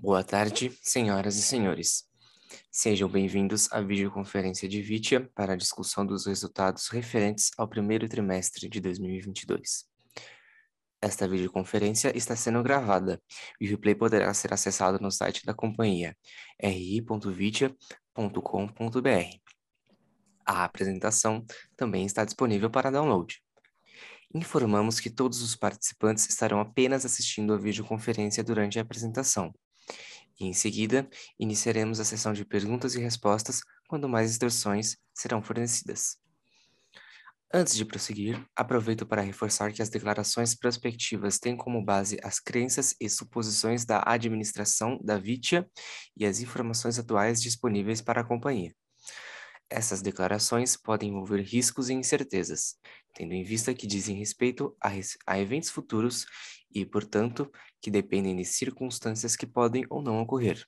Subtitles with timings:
[0.00, 2.04] Boa tarde, senhoras e senhores.
[2.70, 8.68] Sejam bem-vindos à videoconferência de Vitia para a discussão dos resultados referentes ao primeiro trimestre
[8.68, 9.88] de 2022.
[11.02, 13.20] Esta videoconferência está sendo gravada
[13.60, 16.16] e o replay poderá ser acessado no site da companhia
[16.62, 17.76] ri.vitia.com.br.
[20.46, 21.44] A apresentação
[21.76, 23.42] também está disponível para download.
[24.32, 29.52] Informamos que todos os participantes estarão apenas assistindo a videoconferência durante a apresentação.
[30.40, 31.08] E em seguida,
[31.38, 36.16] iniciaremos a sessão de perguntas e respostas quando mais instruções serão fornecidas.
[37.52, 42.94] Antes de prosseguir, aproveito para reforçar que as declarações prospectivas têm como base as crenças
[43.00, 45.66] e suposições da administração da VITIA
[46.14, 48.74] e as informações atuais disponíveis para a companhia.
[49.70, 52.76] Essas declarações podem envolver riscos e incertezas,
[53.14, 54.90] tendo em vista que dizem respeito a,
[55.26, 56.26] a, eventos futuros
[56.72, 57.50] e, portanto,
[57.80, 60.64] que dependem de circunstâncias que podem ou não ocorrer.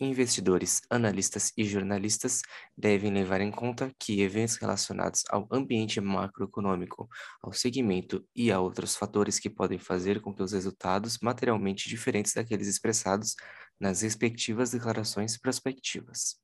[0.00, 2.42] Investidores, analistas e jornalistas
[2.76, 7.08] devem levar em conta que eventos relacionados ao ambiente macroeconômico,
[7.40, 12.34] ao segmento e a outros fatores que podem fazer com que os resultados materialmente diferentes
[12.34, 13.36] daqueles expressados
[13.78, 16.41] nas respectivas declarações prospectivas.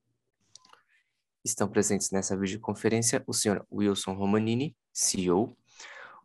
[1.48, 3.64] Estão presentes nessa videoconferência o Sr.
[3.72, 5.56] Wilson Romanini, CEO,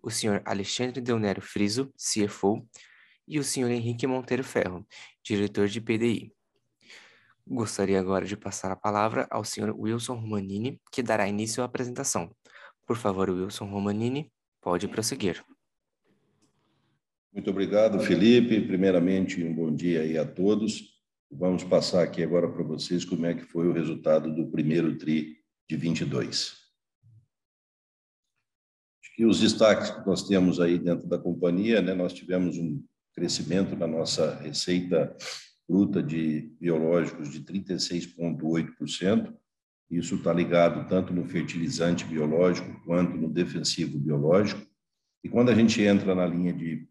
[0.01, 0.41] o Sr.
[0.43, 2.67] Alexandre Deonero Friso, CFO,
[3.25, 3.71] e o Sr.
[3.71, 4.85] Henrique Monteiro Ferro,
[5.23, 6.33] diretor de PDI.
[7.47, 9.73] Gostaria agora de passar a palavra ao Sr.
[9.73, 12.29] Wilson Romanini, que dará início à apresentação.
[12.85, 15.41] Por favor, Wilson Romanini, pode prosseguir.
[17.31, 18.59] Muito obrigado, Felipe.
[18.59, 20.92] Primeiramente, um bom dia aí a todos.
[21.35, 25.35] Vamos passar aqui agora para vocês como é que foi o resultado do primeiro TRI
[25.67, 26.53] de 22.
[29.01, 32.83] Acho que os destaques que nós temos aí dentro da companhia, né, nós tivemos um
[33.15, 35.15] crescimento na nossa receita
[35.67, 39.35] bruta de biológicos de 36,8%.
[39.89, 44.61] Isso está ligado tanto no fertilizante biológico quanto no defensivo biológico.
[45.23, 46.87] E quando a gente entra na linha de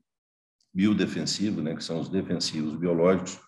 [0.75, 3.38] biodefensivo, né, que são os defensivos biológicos,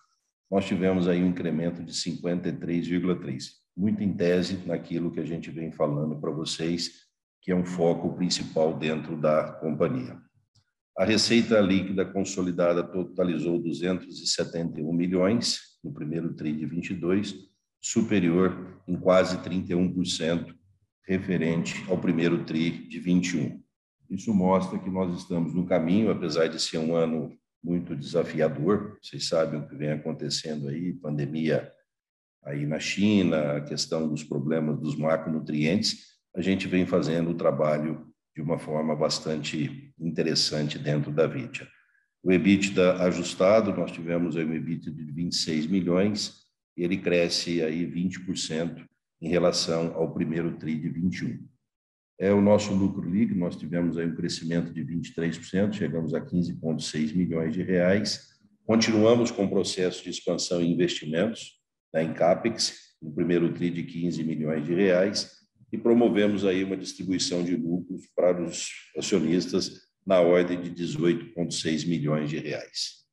[0.49, 3.43] nós tivemos aí um incremento de 53,3,
[3.75, 7.05] muito em tese naquilo que a gente vem falando para vocês,
[7.41, 10.17] que é um foco principal dentro da companhia.
[10.97, 17.35] A receita líquida consolidada totalizou 271 milhões no primeiro tri de 22,
[17.81, 20.55] superior em quase 31%
[21.05, 23.61] referente ao primeiro tri de 21.
[24.09, 27.31] Isso mostra que nós estamos no caminho, apesar de ser um ano
[27.65, 28.97] muito desafiador.
[29.01, 31.71] Vocês sabem o que vem acontecendo aí, pandemia
[32.43, 36.13] aí na China, a questão dos problemas dos macronutrientes.
[36.35, 38.05] A gente vem fazendo o trabalho
[38.35, 41.67] de uma forma bastante interessante dentro da Vitia.
[42.21, 46.45] O EBITDA ajustado, nós tivemos um EBITDA de 26 milhões,
[46.77, 48.85] e ele cresce aí 20%
[49.21, 51.47] em relação ao primeiro TRI de 21
[52.17, 57.13] é o nosso lucro líquido, nós tivemos aí um crescimento de 23%, chegamos a 15,6
[57.13, 58.35] milhões de reais.
[58.65, 61.59] Continuamos com o processo de expansão e investimentos
[61.93, 65.31] né, Encapex, no primeiro TRI de 15 milhões de reais,
[65.71, 72.29] e promovemos aí uma distribuição de lucros para os acionistas na ordem de 18,6 milhões
[72.29, 73.05] de reais.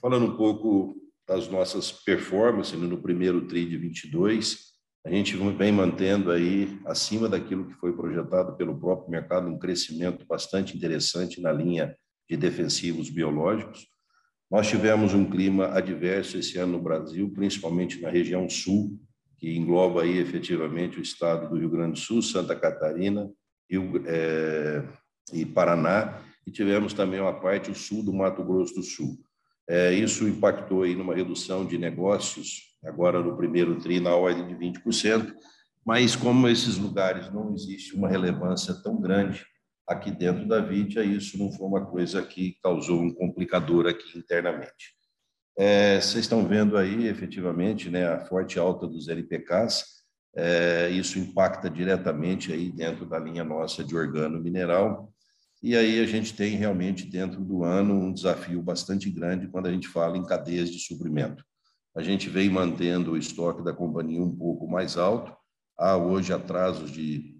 [0.00, 4.77] Falando um pouco das nossas performances no primeiro TRI de 22,
[5.08, 10.26] a gente vem mantendo aí acima daquilo que foi projetado pelo próprio mercado um crescimento
[10.26, 11.96] bastante interessante na linha
[12.28, 13.86] de defensivos biológicos.
[14.50, 19.00] Nós tivemos um clima adverso esse ano no Brasil, principalmente na região sul,
[19.38, 23.30] que engloba aí efetivamente o estado do Rio Grande do Sul, Santa Catarina
[23.70, 24.84] Rio, é,
[25.32, 29.18] e Paraná, e tivemos também uma parte o sul do Mato Grosso do Sul.
[29.68, 34.54] É, isso impactou aí numa redução de negócios agora no primeiro TRI na ordem de
[34.54, 35.34] 20%,
[35.84, 39.44] mas como esses lugares não existe uma relevância tão grande
[39.86, 44.96] aqui dentro da Vidia, isso não foi uma coisa que causou um complicador aqui internamente.
[45.56, 49.84] É, vocês estão vendo aí, efetivamente, né, a forte alta dos LPKs,
[50.36, 55.12] é, isso impacta diretamente aí dentro da linha nossa de organo mineral,
[55.62, 59.72] e aí a gente tem realmente dentro do ano um desafio bastante grande quando a
[59.72, 61.44] gente fala em cadeias de suprimento.
[61.96, 65.36] A gente vem mantendo o estoque da companhia um pouco mais alto.
[65.76, 67.36] Há hoje atrasos de,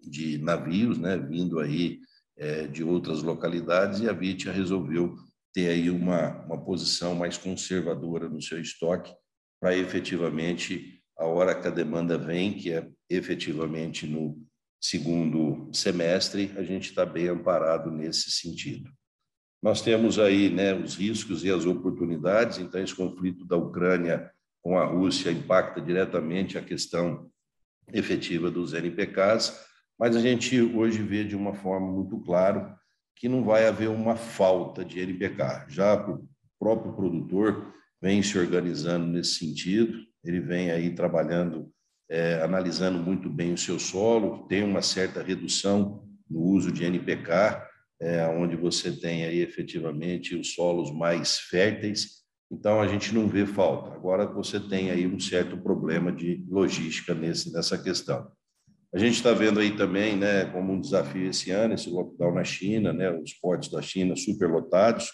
[0.00, 2.00] de navios, né, vindo aí
[2.36, 5.16] é, de outras localidades, e a Vitia resolveu
[5.54, 9.14] ter aí uma, uma posição mais conservadora no seu estoque
[9.58, 14.45] para efetivamente, a hora que a demanda vem, que é efetivamente no
[14.80, 18.90] segundo semestre, a gente está bem amparado nesse sentido.
[19.62, 24.30] Nós temos aí né, os riscos e as oportunidades, então esse conflito da Ucrânia
[24.62, 27.30] com a Rússia impacta diretamente a questão
[27.92, 29.64] efetiva dos NPKs,
[29.98, 32.76] mas a gente hoje vê de uma forma muito clara
[33.14, 35.66] que não vai haver uma falta de NPK.
[35.68, 36.28] Já o
[36.58, 41.72] próprio produtor vem se organizando nesse sentido, ele vem aí trabalhando,
[42.08, 47.66] é, analisando muito bem o seu solo, tem uma certa redução no uso de NPK,
[48.00, 52.16] é, onde você tem aí efetivamente os solos mais férteis,
[52.50, 53.94] então a gente não vê falta.
[53.94, 58.30] Agora você tem aí um certo problema de logística nesse, nessa questão.
[58.94, 62.44] A gente está vendo aí também, né, como um desafio esse ano, esse lockdown na
[62.44, 65.10] China, né, os portos da China superlotados,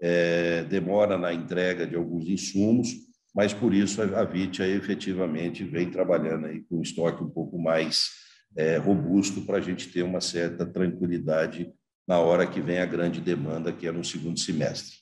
[0.00, 2.88] é, demora na entrega de alguns insumos,
[3.36, 8.08] mas por isso a Vitia efetivamente vem trabalhando aí com um estoque um pouco mais
[8.56, 11.70] é, robusto para a gente ter uma certa tranquilidade
[12.08, 14.96] na hora que vem a grande demanda, que é no segundo semestre.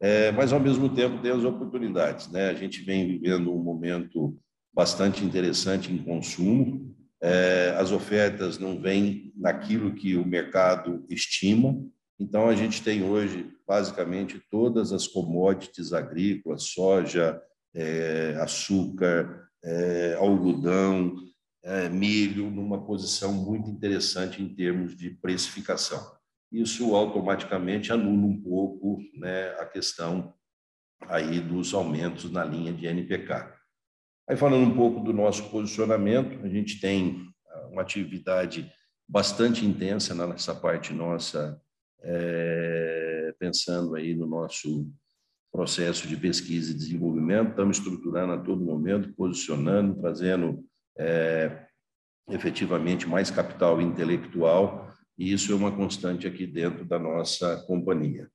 [0.00, 2.28] É, mas, ao mesmo tempo, tem as oportunidades.
[2.32, 2.48] Né?
[2.48, 4.36] A gente vem vivendo um momento
[4.74, 11.80] bastante interessante em consumo, é, as ofertas não vêm naquilo que o mercado estima.
[12.18, 17.40] Então, a gente tem hoje, basicamente, todas as commodities agrícolas, soja,
[17.74, 21.16] é, açúcar, é, algodão,
[21.62, 26.16] é, milho, numa posição muito interessante em termos de precificação.
[26.50, 30.34] Isso automaticamente anula um pouco né, a questão
[31.02, 33.54] aí dos aumentos na linha de NPK.
[34.28, 38.70] Aí falando um pouco do nosso posicionamento, a gente tem ah, uma atividade
[39.08, 41.60] bastante intensa nessa parte nossa,
[42.02, 44.90] é, pensando aí no nosso
[45.52, 50.64] processo de pesquisa e desenvolvimento, estamos estruturando a todo momento, posicionando, trazendo
[50.98, 51.66] é,
[52.28, 58.28] efetivamente mais capital intelectual, e isso é uma constante aqui dentro da nossa companhia.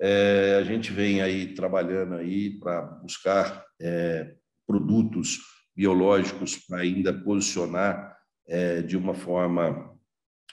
[0.00, 4.34] É, a gente vem aí trabalhando aí para buscar é,
[4.66, 5.40] produtos
[5.74, 8.16] biológicos para ainda posicionar
[8.46, 9.96] é, de uma forma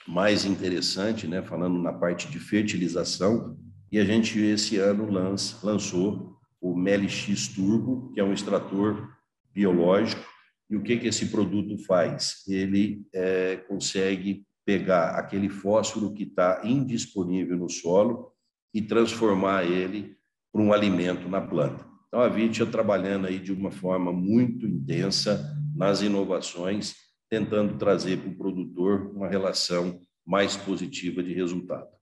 [0.06, 1.42] mais interessante, né?
[1.42, 3.58] falando na parte de fertilização,
[3.96, 9.10] e a gente esse ano lança, lançou o MelX Turbo, que é um extrator
[9.54, 10.22] biológico,
[10.68, 12.44] e o que, que esse produto faz?
[12.46, 18.32] Ele é, consegue pegar aquele fósforo que está indisponível no solo
[18.74, 20.14] e transformar ele
[20.52, 21.82] para um alimento na planta.
[22.08, 26.94] Então, a Vitia trabalhando aí de uma forma muito intensa nas inovações,
[27.30, 31.95] tentando trazer para o produtor uma relação mais positiva de resultado.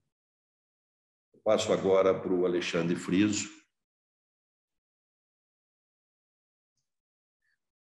[1.44, 3.50] Passo agora para o Alexandre Friso.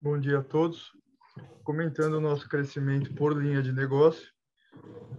[0.01, 0.91] Bom dia a todos.
[1.63, 4.33] Comentando o nosso crescimento por linha de negócio,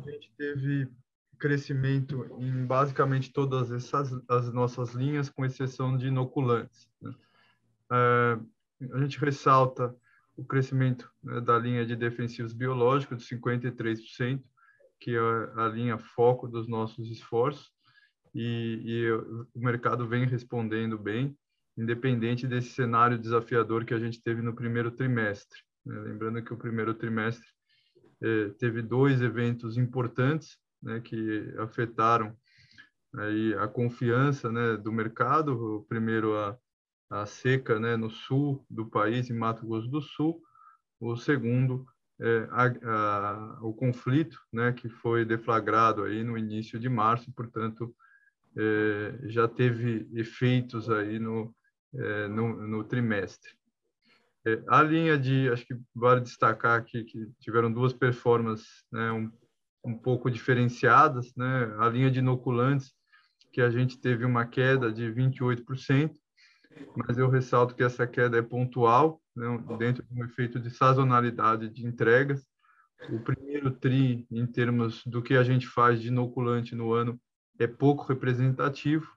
[0.03, 0.91] a gente teve
[1.37, 6.89] crescimento em basicamente todas essas as nossas linhas, com exceção de inoculantes.
[6.99, 7.13] Né?
[7.91, 8.39] É,
[8.93, 9.95] a gente ressalta
[10.35, 14.43] o crescimento né, da linha de defensivos biológicos de 53%,
[14.99, 15.19] que é
[15.61, 17.71] a linha foco dos nossos esforços,
[18.33, 21.37] e, e o mercado vem respondendo bem,
[21.77, 25.59] independente desse cenário desafiador que a gente teve no primeiro trimestre.
[25.85, 25.99] Né?
[25.99, 27.47] Lembrando que o primeiro trimestre
[28.21, 32.35] eh, teve dois eventos importantes, né, que afetaram
[33.15, 35.77] aí a confiança né, do mercado.
[35.77, 36.57] O primeiro, a,
[37.09, 40.41] a seca né, no sul do país, em Mato Grosso do Sul.
[40.99, 41.85] O segundo,
[42.21, 47.93] é, a, a, o conflito, né, que foi deflagrado aí no início de março, portanto,
[48.57, 51.53] é, já teve efeitos aí no,
[51.95, 53.51] é, no, no, trimestre.
[54.45, 59.31] É, a linha de, acho que vale destacar aqui que tiveram duas performances né, um
[59.83, 61.75] um pouco diferenciadas, né?
[61.79, 62.93] A linha de inoculantes,
[63.51, 66.11] que a gente teve uma queda de 28%,
[66.95, 69.45] mas eu ressalto que essa queda é pontual, né?
[69.77, 72.47] dentro de um efeito de sazonalidade de entregas.
[73.09, 77.19] O primeiro TRI, em termos do que a gente faz de inoculante no ano,
[77.59, 79.07] é pouco representativo.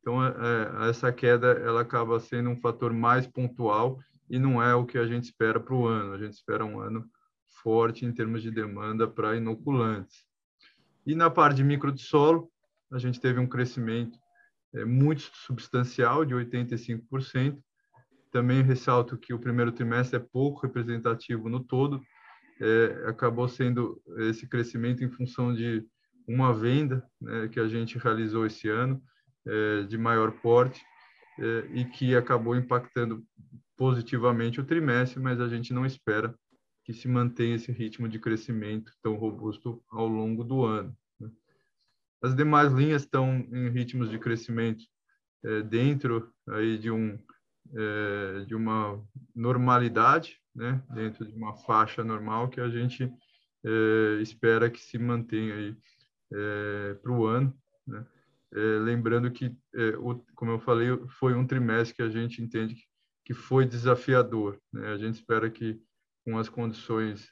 [0.00, 4.74] Então, é, é essa queda ela acaba sendo um fator mais pontual e não é
[4.74, 6.12] o que a gente espera para o ano.
[6.12, 7.08] A gente espera um ano
[7.62, 10.24] forte em termos de demanda para inoculantes.
[11.06, 12.50] E na parte de micro de solo,
[12.90, 14.18] a gente teve um crescimento
[14.74, 17.58] é, muito substancial, de 85%.
[18.30, 22.02] Também ressalto que o primeiro trimestre é pouco representativo no todo,
[22.60, 25.86] é, acabou sendo esse crescimento em função de
[26.28, 29.02] uma venda né, que a gente realizou esse ano,
[29.46, 30.84] é, de maior porte,
[31.38, 33.24] é, e que acabou impactando
[33.76, 36.34] positivamente o trimestre, mas a gente não espera
[36.84, 40.96] que se mantenha esse ritmo de crescimento tão robusto ao longo do ano.
[41.18, 41.30] Né?
[42.22, 44.84] As demais linhas estão em ritmos de crescimento
[45.44, 47.18] é, dentro aí de um
[47.74, 48.98] é, de uma
[49.34, 50.82] normalidade, né?
[50.90, 53.12] Dentro de uma faixa normal que a gente
[53.62, 55.76] é, espera que se mantenha aí
[56.32, 57.54] é, para o ano,
[57.86, 58.06] né?
[58.50, 62.74] É, lembrando que, é, o, como eu falei, foi um trimestre que a gente entende
[62.74, 62.82] que,
[63.26, 64.58] que foi desafiador.
[64.72, 64.88] Né?
[64.88, 65.78] A gente espera que
[66.24, 67.28] com as condições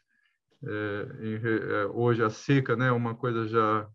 [1.20, 1.38] em,
[1.94, 3.88] hoje a seca, né, uma coisa já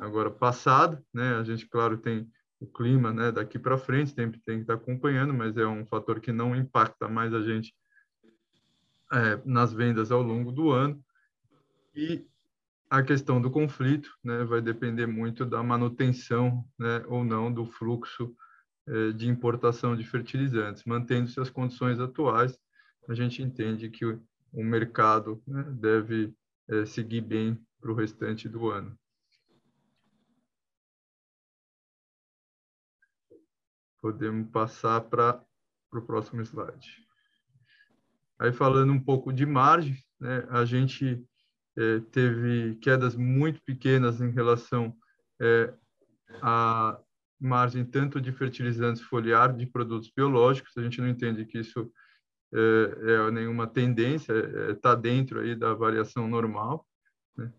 [0.00, 1.36] agora passada, né?
[1.36, 2.28] A gente claro tem
[2.60, 5.86] o clima, né, daqui para frente sempre tem que estar tá acompanhando, mas é um
[5.86, 7.74] fator que não impacta mais a gente
[9.12, 11.02] é, nas vendas ao longo do ano.
[11.94, 12.26] E
[12.90, 18.34] a questão do conflito, né, vai depender muito da manutenção, né, ou não do fluxo
[18.86, 20.84] é, de importação de fertilizantes.
[20.84, 22.58] Mantendo-se as condições atuais,
[23.08, 24.22] a gente entende que o,
[24.52, 26.34] o mercado né, deve
[26.68, 28.96] é, seguir bem para o restante do ano.
[34.00, 35.42] Podemos passar para
[35.92, 37.04] o próximo slide.
[38.38, 41.24] Aí falando um pouco de margem, né, a gente
[41.76, 44.94] é, teve quedas muito pequenas em relação
[45.40, 45.72] é,
[46.40, 46.98] à
[47.40, 50.76] margem tanto de fertilizantes foliar de produtos biológicos.
[50.76, 51.90] A gente não entende que isso
[52.52, 54.32] é, é nenhuma tendência,
[54.70, 56.86] está dentro aí da variação normal.
[57.36, 57.52] Né?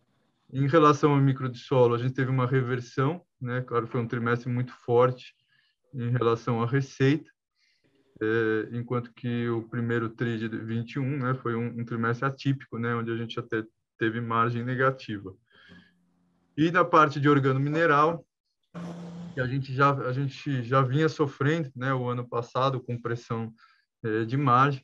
[0.51, 3.61] Em relação ao micro de solo, a gente teve uma reversão, né?
[3.61, 5.35] Claro, foi um trimestre muito forte
[5.93, 7.29] em relação à receita,
[8.71, 13.11] enquanto que o primeiro TRI de 21 né, foi um, um, trimestre atípico, né, onde
[13.11, 13.63] a gente até
[13.97, 15.35] teve margem negativa.
[16.57, 18.25] E na parte de organo mineral,
[19.33, 23.53] que a gente já a gente já vinha sofrendo, né, o ano passado com pressão
[24.03, 24.83] é, de margem,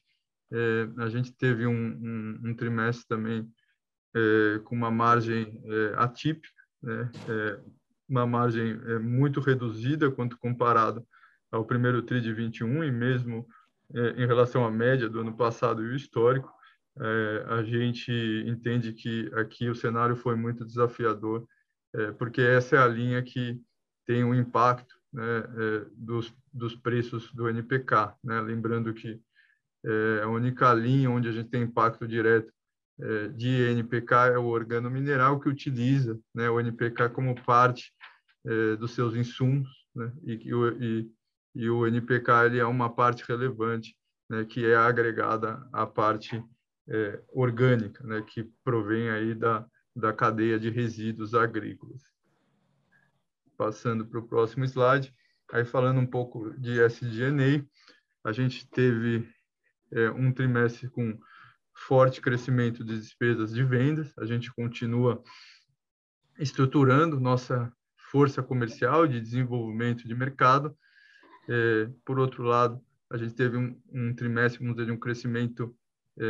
[0.51, 3.49] é, a gente teve um, um, um trimestre também
[4.13, 5.63] é, com uma margem
[5.95, 7.09] atípica, né,
[8.09, 11.07] uma margem muito reduzida quanto comparado
[11.49, 13.47] ao primeiro TRI de 21 e mesmo
[14.17, 16.51] em relação à média do ano passado e o histórico,
[16.99, 18.11] é, a gente
[18.47, 21.47] entende que aqui o cenário foi muito desafiador,
[21.93, 23.59] é, porque essa é a linha que
[24.05, 28.15] tem um impacto né, é, dos, dos preços do NPK.
[28.23, 28.41] Né?
[28.41, 29.21] Lembrando que
[29.85, 32.51] é, a única linha onde a gente tem impacto direto
[32.99, 37.91] é, de NPK é o organo mineral que utiliza né, o NPK como parte
[38.45, 40.33] é, dos seus insumos, né, e,
[40.79, 41.11] e,
[41.55, 43.95] e, o NPK ele é uma parte relevante,
[44.29, 46.43] né, que é agregada à parte
[46.91, 52.03] é, orgânica, né, que provém aí da, da cadeia de resíduos agrícolas.
[53.57, 55.15] Passando para o próximo slide,
[55.53, 57.63] aí falando um pouco de SG&A,
[58.23, 59.27] a gente teve
[59.91, 61.17] é, um trimestre com
[61.73, 64.13] forte crescimento de despesas de vendas.
[64.17, 65.23] A gente continua
[66.37, 67.71] estruturando nossa
[68.11, 70.75] força comercial de desenvolvimento de mercado.
[71.47, 75.75] É, por outro lado, a gente teve um, um trimestre, vamos dizer, de um crescimento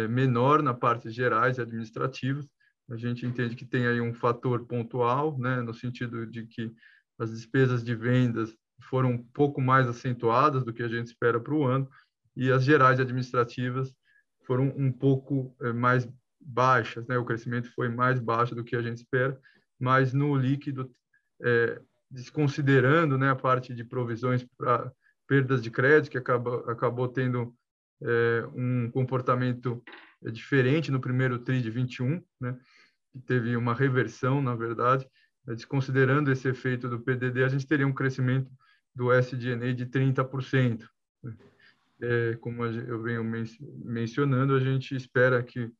[0.09, 2.47] menor na parte gerais e administrativas.
[2.89, 6.71] A gente entende que tem aí um fator pontual, né, no sentido de que
[7.19, 11.53] as despesas de vendas foram um pouco mais acentuadas do que a gente espera para
[11.53, 11.89] o ano
[12.35, 13.93] e as gerais administrativas
[14.45, 16.07] foram um pouco é, mais
[16.39, 17.17] baixas, né?
[17.17, 19.39] O crescimento foi mais baixo do que a gente espera,
[19.79, 20.91] mas no líquido,
[21.41, 24.91] é, desconsiderando, né, a parte de provisões para
[25.27, 27.55] perdas de crédito que acabou, acabou tendo
[28.03, 29.83] é, um comportamento
[30.31, 32.57] diferente no primeiro TRI de 21, né?
[33.11, 35.07] Que teve uma reversão, na verdade,
[35.47, 38.49] desconsiderando esse efeito do PDD, a gente teria um crescimento
[38.95, 40.85] do SDNA de 30%
[42.01, 43.45] é, como eu venho men
[43.85, 45.71] mencionando, a gente espera que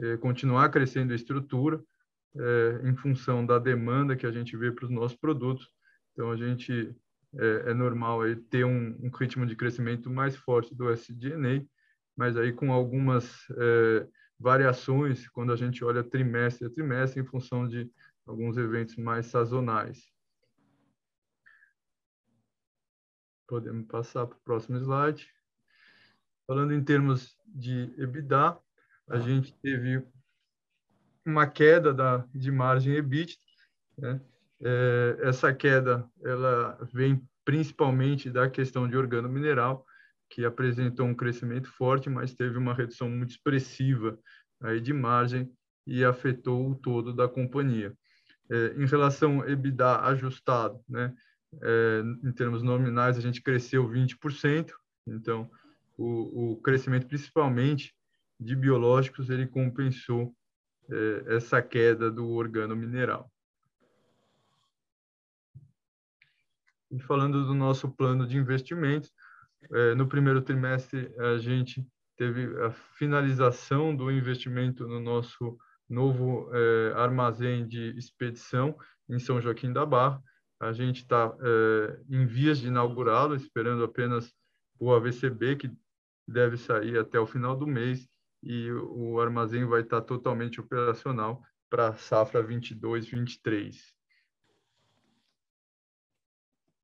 [0.00, 1.82] é, continuar crescendo a estrutura
[2.36, 5.68] é, em função da demanda que a gente vê para os nossos produtos.
[6.12, 6.94] Então, a gente
[7.38, 11.64] é, é normal aí ter um, um, ritmo de crescimento mais forte do SDNA,
[12.16, 14.06] mas aí com algumas é,
[14.38, 17.90] variações quando a gente olha trimestre a trimestre em função de
[18.26, 20.12] alguns eventos mais sazonais.
[23.46, 25.28] Podemos passar para o próximo slide.
[26.46, 28.58] Falando em termos de EBITDA,
[29.08, 30.06] a gente teve
[31.24, 33.38] uma queda da, de margem EBIT.
[33.96, 34.20] Né?
[34.64, 39.84] É, essa queda ela vem principalmente da questão de organo mineral,
[40.30, 44.18] que apresentou um crescimento forte, mas teve uma redução muito expressiva
[44.62, 45.52] aí de margem
[45.86, 47.92] e afetou o todo da companhia.
[48.50, 51.14] É, em relação ao EBITDA ajustado, né,
[51.62, 54.72] é, em termos nominais, a gente cresceu 20%,
[55.06, 55.50] então
[55.96, 57.94] o, o crescimento, principalmente
[58.40, 60.34] de biológicos, ele compensou
[60.90, 63.30] é, essa queda do organo mineral.
[66.94, 69.10] E falando do nosso plano de investimentos,
[69.72, 71.84] é, no primeiro trimestre a gente
[72.16, 75.58] teve a finalização do investimento no nosso
[75.88, 80.22] novo é, armazém de expedição em São Joaquim da Barra.
[80.60, 84.32] A gente está é, em vias de inaugurá-lo, esperando apenas
[84.78, 85.72] o AVCB, que
[86.28, 88.08] deve sair até o final do mês,
[88.40, 93.93] e o armazém vai estar totalmente operacional para a safra 22-23.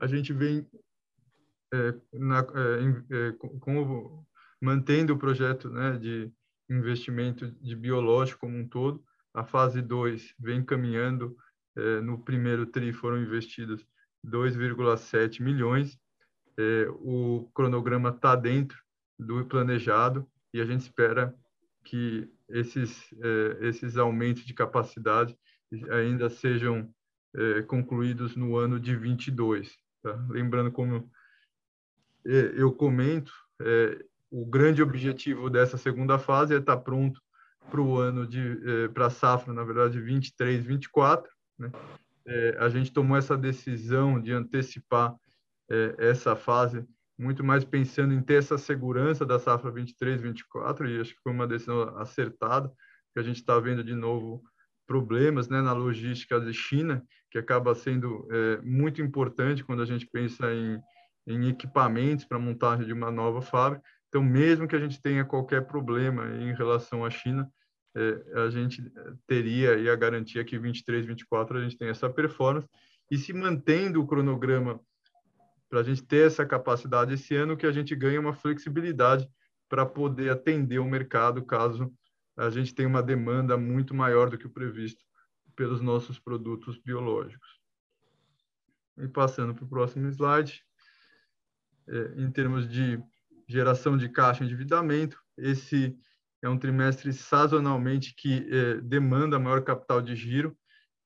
[0.00, 0.66] A gente vem
[1.72, 3.36] é, na, é, é,
[4.60, 6.32] mantendo o projeto né, de
[6.68, 9.04] investimento de biológico como um todo.
[9.34, 11.36] A fase 2 vem caminhando.
[11.76, 13.86] É, no primeiro TRI foram investidos
[14.26, 15.98] 2,7 milhões.
[16.58, 18.76] É, o cronograma está dentro
[19.18, 21.34] do planejado e a gente espera
[21.84, 25.36] que esses, é, esses aumentos de capacidade
[25.90, 26.92] ainda sejam
[27.68, 29.78] concluídos no ano de 22.
[30.02, 30.18] Tá?
[30.28, 31.10] Lembrando, como
[32.26, 37.20] é, eu comento, é, o grande objetivo dessa segunda fase é estar pronto
[37.70, 41.30] para o ano de é, para a safra, na verdade, 23, 24.
[41.58, 41.70] Né?
[42.26, 45.14] É, a gente tomou essa decisão de antecipar
[45.68, 46.84] é, essa fase
[47.18, 51.32] muito mais pensando em ter essa segurança da safra 23, 24 e acho que foi
[51.32, 52.72] uma decisão acertada,
[53.12, 54.42] que a gente está vendo de novo
[54.90, 60.04] problemas né, na logística de China, que acaba sendo é, muito importante quando a gente
[60.04, 60.80] pensa em,
[61.28, 63.84] em equipamentos para montagem de uma nova fábrica.
[64.08, 67.48] Então, mesmo que a gente tenha qualquer problema em relação à China,
[67.96, 68.82] é, a gente
[69.28, 72.66] teria a garantia que 23, 24 a gente tem essa performance
[73.08, 74.80] e se mantendo o cronograma
[75.68, 79.24] para a gente ter essa capacidade esse ano, que a gente ganha uma flexibilidade
[79.68, 81.94] para poder atender o mercado caso
[82.46, 85.04] a gente tenha uma demanda muito maior do que o previsto
[85.54, 87.60] pelos nossos produtos biológicos.
[88.96, 90.64] E passando para o próximo slide,
[91.86, 93.02] é, em termos de
[93.46, 95.98] geração de caixa e endividamento, esse
[96.42, 100.56] é um trimestre sazonalmente que é, demanda maior capital de giro.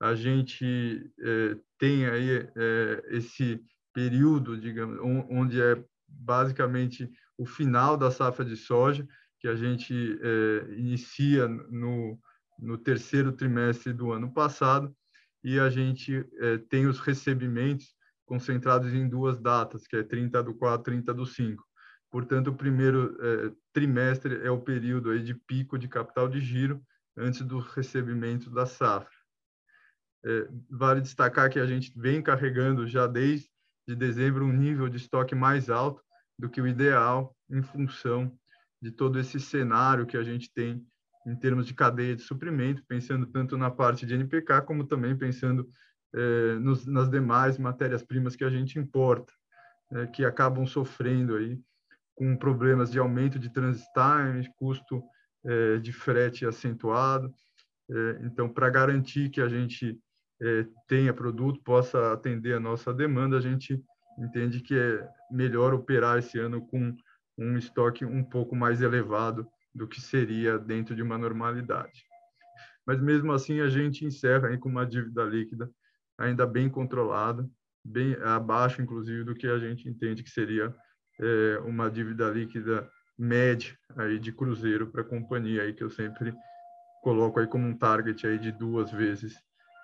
[0.00, 3.60] A gente é, tem aí é, esse
[3.92, 9.06] período, digamos, onde é basicamente o final da safra de soja,
[9.44, 12.18] que a gente é, inicia no,
[12.58, 14.90] no terceiro trimestre do ano passado,
[15.44, 20.54] e a gente é, tem os recebimentos concentrados em duas datas, que é 30 do
[20.54, 21.62] 4, 30 do 5.
[22.10, 26.82] Portanto, o primeiro é, trimestre é o período aí de pico de capital de giro
[27.14, 29.12] antes do recebimento da safra.
[30.24, 33.50] É, vale destacar que a gente vem carregando já desde
[33.86, 36.02] de dezembro um nível de estoque mais alto
[36.38, 38.34] do que o ideal em função
[38.84, 40.86] de todo esse cenário que a gente tem
[41.26, 45.66] em termos de cadeia de suprimento, pensando tanto na parte de NPK como também pensando
[46.14, 49.32] eh, nos, nas demais matérias-primas que a gente importa,
[49.90, 51.58] né, que acabam sofrendo aí
[52.14, 55.02] com problemas de aumento de transit time, custo
[55.46, 57.32] eh, de frete acentuado.
[57.90, 59.98] Eh, então, para garantir que a gente
[60.42, 63.82] é, tenha produto, possa atender a nossa demanda, a gente
[64.18, 66.94] entende que é melhor operar esse ano com
[67.36, 72.04] um estoque um pouco mais elevado do que seria dentro de uma normalidade.
[72.86, 75.70] Mas mesmo assim a gente encerra aí com uma dívida líquida
[76.16, 77.48] ainda bem controlada,
[77.84, 80.74] bem abaixo inclusive do que a gente entende que seria
[81.20, 86.34] é, uma dívida líquida média aí de cruzeiro para a companhia aí que eu sempre
[87.02, 89.34] coloco aí como um target aí de duas vezes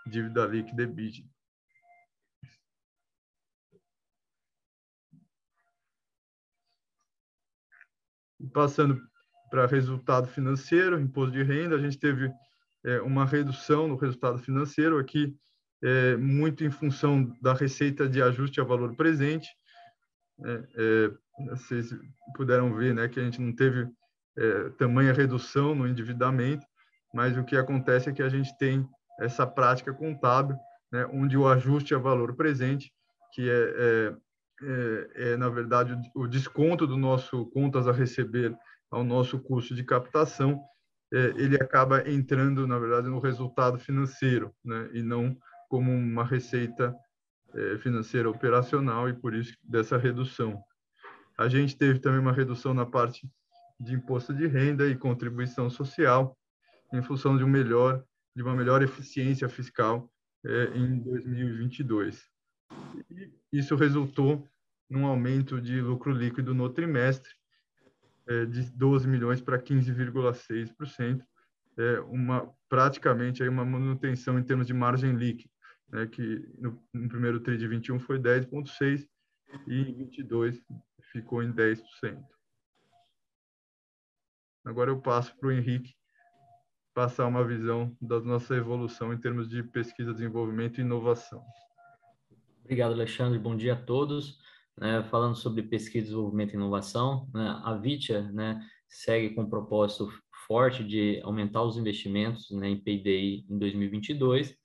[0.06, 1.24] dívida líquida EBITDA.
[8.52, 9.00] Passando
[9.50, 12.32] para resultado financeiro, imposto de renda, a gente teve
[12.84, 15.34] é, uma redução no resultado financeiro aqui,
[15.82, 19.48] é, muito em função da receita de ajuste a valor presente.
[20.44, 21.10] É, é
[21.52, 21.94] vocês
[22.36, 23.88] puderam ver né, que a gente não teve
[24.36, 26.66] é, tamanha redução no endividamento,
[27.14, 28.86] mas o que acontece é que a gente tem
[29.18, 30.56] essa prática contábil,
[30.92, 32.92] né, onde o ajuste a valor presente,
[33.32, 34.14] que é,
[34.62, 38.56] é, é, na verdade, o desconto do nosso contas a receber
[38.90, 40.60] ao nosso custo de captação,
[41.12, 45.36] é, ele acaba entrando, na verdade, no resultado financeiro, né, e não
[45.68, 46.94] como uma receita
[47.54, 50.62] é, financeira operacional, e por isso dessa redução.
[51.38, 53.28] A gente teve também uma redução na parte
[53.78, 56.36] de imposto de renda e contribuição social,
[56.92, 60.10] em função de um melhor de uma melhor eficiência fiscal
[60.44, 62.22] é, em 2022.
[63.10, 64.46] E isso resultou
[64.90, 67.32] num aumento de lucro líquido no trimestre
[68.26, 71.22] é, de 12 milhões para 15,6%,
[71.78, 75.50] é, uma praticamente aí uma manutenção em termos de margem líquida.
[75.88, 79.08] né, que no, no primeiro TRI de 21 foi 10,6%
[79.66, 80.60] e em 22
[81.12, 81.82] ficou em 10%.
[84.64, 85.94] Agora eu passo para o Henrique
[86.94, 91.42] passar uma visão da nossa evolução em termos de pesquisa, desenvolvimento e inovação.
[92.62, 93.38] Obrigado, Alexandre.
[93.38, 94.38] Bom dia a todos.
[94.80, 100.10] É, falando sobre pesquisa, desenvolvimento e inovação, né, a Vitia né, segue com um propósito
[100.46, 104.56] forte de aumentar os investimentos né, em PDI em 2022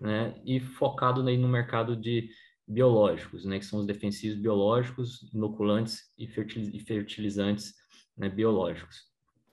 [0.00, 2.30] né, e focado no mercado de
[2.66, 7.74] biológicos, né, que são os defensivos biológicos, inoculantes e fertilizantes
[8.16, 9.08] né, biológicos.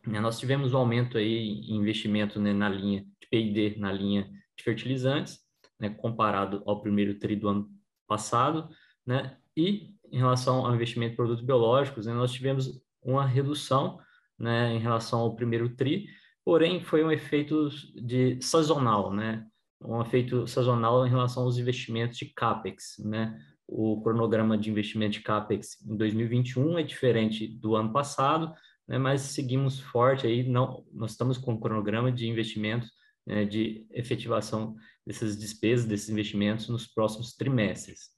[0.05, 4.23] Né, nós tivemos um aumento aí em investimento né, na linha de P&D, na linha
[4.55, 5.39] de fertilizantes,
[5.79, 7.69] né, comparado ao primeiro tri do ano
[8.07, 8.69] passado,
[9.05, 13.99] né, e em relação ao investimento em produtos biológicos, né, nós tivemos uma redução
[14.37, 16.07] né, em relação ao primeiro tri,
[16.43, 19.45] porém foi um efeito de sazonal, né,
[19.81, 23.39] um efeito sazonal em relação aos investimentos de capex, né?
[23.67, 28.53] O cronograma de investimento de capex em 2021 é diferente do ano passado,
[28.87, 28.97] né?
[28.97, 32.91] Mas seguimos forte aí, não, nós estamos com um cronograma de investimentos
[33.25, 38.09] né, de efetivação dessas despesas, desses investimentos nos próximos trimestres,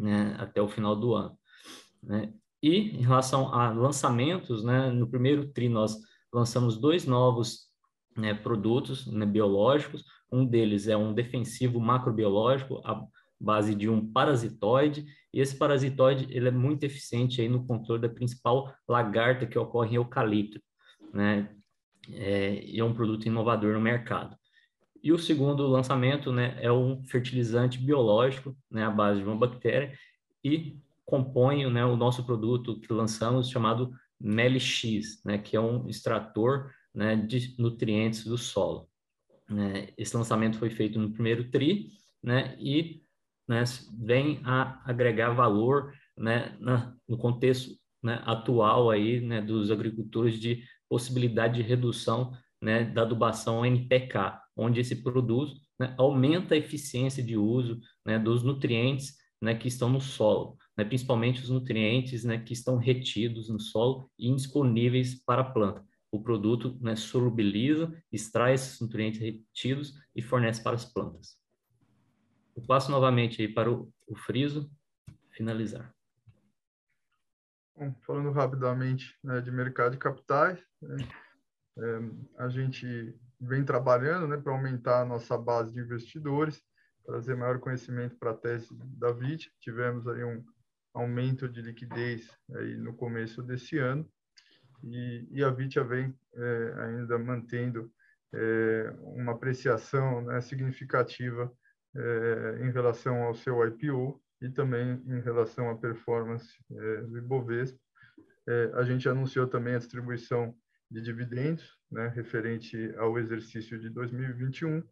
[0.00, 0.34] né?
[0.38, 1.38] Até o final do ano,
[2.02, 2.32] né?
[2.62, 4.90] E em relação a lançamentos, né?
[4.90, 5.96] No primeiro tri nós
[6.32, 7.70] lançamos dois novos
[8.16, 13.04] né, produtos né, biológicos, um deles é um defensivo macrobiológico à
[13.40, 18.08] base de um parasitoide, e esse parasitoide ele é muito eficiente aí no controle da
[18.08, 20.60] principal lagarta que ocorre em eucalipto,
[21.12, 21.48] né?
[22.12, 24.36] É, e é um produto inovador no mercado.
[25.02, 29.92] E o segundo lançamento, né, é um fertilizante biológico, né, à base de uma bactéria
[30.44, 36.70] e compõe, né, o nosso produto que lançamos chamado MeliX, né, que é um extrator,
[36.94, 38.88] né, de nutrientes do solo.
[39.48, 39.88] Né?
[39.98, 41.90] Esse lançamento foi feito no primeiro TRI,
[42.22, 42.56] né?
[42.58, 43.02] E
[43.48, 43.64] né,
[43.98, 50.62] vem a agregar valor né, na, no contexto né, atual aí, né, dos agricultores de
[50.88, 57.36] possibilidade de redução né, da adubação NPK, onde esse produto né, aumenta a eficiência de
[57.36, 62.52] uso né, dos nutrientes né, que estão no solo, né, principalmente os nutrientes né, que
[62.52, 69.20] estão retidos no solo e indisponíveis para a planta o produto solubiliza, extrai esses nutrientes
[69.20, 71.38] retidos e fornece para as plantas.
[72.56, 74.70] Eu passo novamente aí para o, o friso
[75.30, 75.94] finalizar.
[77.76, 80.58] Bom, falando rapidamente de mercado de capitais,
[82.38, 86.62] a gente vem trabalhando né, para aumentar a nossa base de investidores,
[87.06, 89.50] trazer maior conhecimento para a tese da VIT.
[89.60, 90.44] Tivemos aí um
[90.92, 94.08] aumento de liquidez aí no começo desse ano
[94.82, 97.90] e, e a Vitia vem é, ainda mantendo
[98.32, 101.52] é, uma apreciação né, significativa
[101.94, 107.78] é, em relação ao seu IPO e também em relação à performance do Ibovespa.
[108.72, 110.56] A gente anunciou também a distribuição
[110.90, 114.82] de dividendos, né, referente ao exercício de 2021,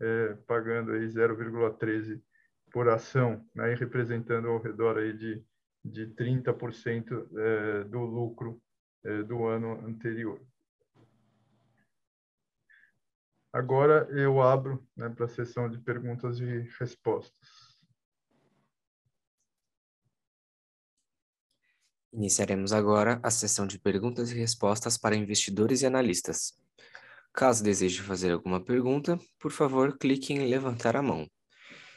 [0.00, 2.22] é, pagando aí 0,13
[2.70, 5.44] por ação, né, representando ao redor aí de,
[5.84, 8.60] de 30% é, do lucro
[9.04, 10.40] é, do ano anterior.
[13.52, 17.73] Agora eu abro né, para a sessão de perguntas e respostas.
[22.14, 26.56] Iniciaremos agora a sessão de perguntas e respostas para investidores e analistas.
[27.32, 31.28] Caso deseje fazer alguma pergunta, por favor, clique em levantar a mão.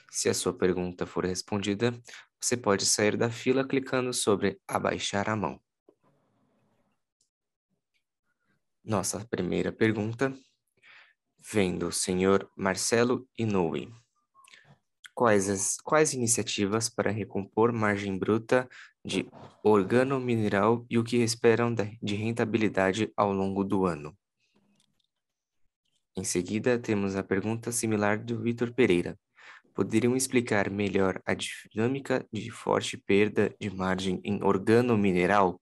[0.10, 1.93] Se a sua pergunta for respondida,
[2.41, 5.62] você pode sair da fila clicando sobre abaixar a mão.
[8.84, 10.34] Nossa primeira pergunta
[11.53, 13.93] vem do senhor Marcelo Inoue.
[15.13, 18.67] Quais, as, quais iniciativas para recompor margem bruta
[19.07, 19.25] de
[19.63, 24.15] organo-mineral e o que esperam de rentabilidade ao longo do ano?
[26.17, 29.17] Em seguida, temos a pergunta similar do Vitor Pereira.
[29.73, 35.61] Poderiam explicar melhor a dinâmica de forte perda de margem em organo-mineral?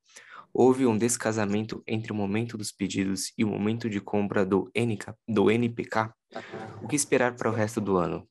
[0.58, 5.14] houve um descasamento entre o momento dos pedidos e o momento de compra do, NK,
[5.28, 6.14] do NPK?
[6.82, 8.26] O que esperar para o resto do ano?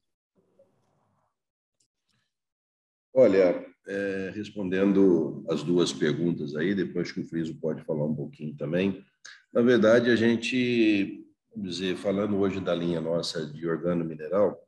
[3.13, 8.55] Olha, é, respondendo as duas perguntas aí, depois que o Friso pode falar um pouquinho
[8.57, 9.05] também.
[9.53, 11.25] Na verdade, a gente,
[11.57, 14.59] dizer, falando hoje da linha nossa de organo mineral,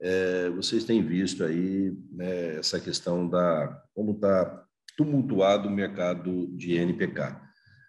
[0.00, 4.64] é, vocês têm visto aí né, essa questão da como está
[4.96, 7.40] tumultuado o mercado de NPK.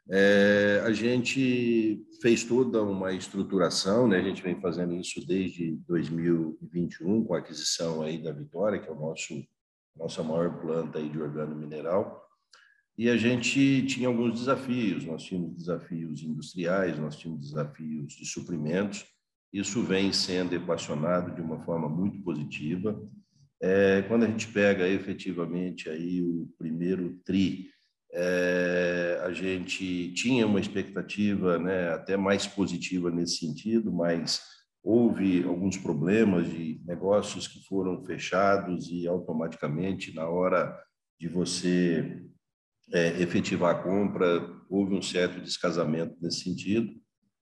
[0.10, 4.17] É, a gente fez toda uma estruturação, né?
[4.19, 8.91] a gente vem fazendo isso desde 2021, com a aquisição aí da Vitória, que é
[8.91, 9.43] o nosso
[9.96, 12.24] nossa maior planta aí de organo mineral.
[12.98, 19.06] E a gente tinha alguns desafios, nós tínhamos desafios industriais, nós tínhamos desafios de suprimentos,
[19.52, 22.98] isso vem sendo equacionado de uma forma muito positiva.
[23.62, 27.70] É, quando a gente pega efetivamente aí o primeiro tri,
[28.14, 34.42] é, a gente tinha uma expectativa né, até mais positiva nesse sentido, mas
[34.86, 40.80] houve alguns problemas de negócios que foram fechados e automaticamente, na hora
[41.19, 42.24] de você
[42.93, 46.93] é, efetivar a compra, houve um certo descasamento nesse sentido.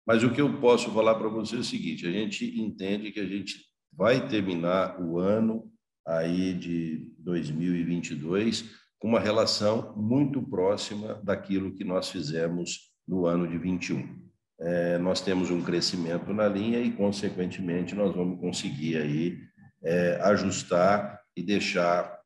[0.08, 3.20] Mas o que eu posso falar para você é o seguinte: a gente entende que
[3.20, 3.56] a gente
[3.92, 5.70] vai terminar o ano
[6.08, 13.58] aí de 2022 com uma relação muito próxima daquilo que nós fizemos no ano de
[13.58, 14.23] 21.
[14.66, 19.38] É, nós temos um crescimento na linha e, consequentemente, nós vamos conseguir aí
[19.84, 22.18] é, ajustar e deixar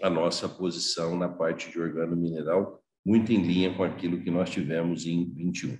[0.00, 4.50] a nossa posição na parte de organo mineral muito em linha com aquilo que nós
[4.50, 5.78] tivemos em 21.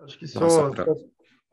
[0.00, 0.40] Acho que só.
[0.40, 0.86] Nossa, pra...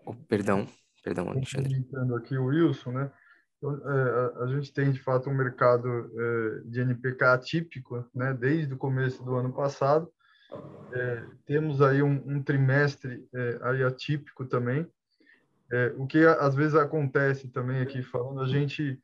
[0.05, 0.67] oh, perdão,
[1.03, 1.87] perdão, Alexandre.
[2.15, 3.11] aqui o Wilson, né?
[3.59, 8.33] Então, é, a, gente tem de fato um mercado é, de NPK atípico, né?
[8.33, 10.09] Desde o começo do ano passado.
[10.93, 13.27] É, temos aí um, um trimestre
[13.61, 14.87] aí atípico também.
[15.99, 18.99] O que às vezes acontece também aqui falando, a gente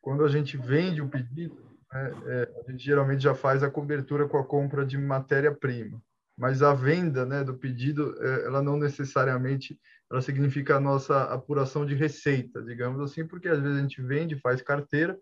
[0.00, 1.56] quando a gente vende o pedido,
[1.92, 6.00] né, a gente geralmente já faz a cobertura com a compra de matéria-prima
[6.36, 11.94] mas a venda né, do pedido, ela não necessariamente ela significa a nossa apuração de
[11.94, 15.18] receita, digamos assim, porque às vezes a gente vende, faz carteira,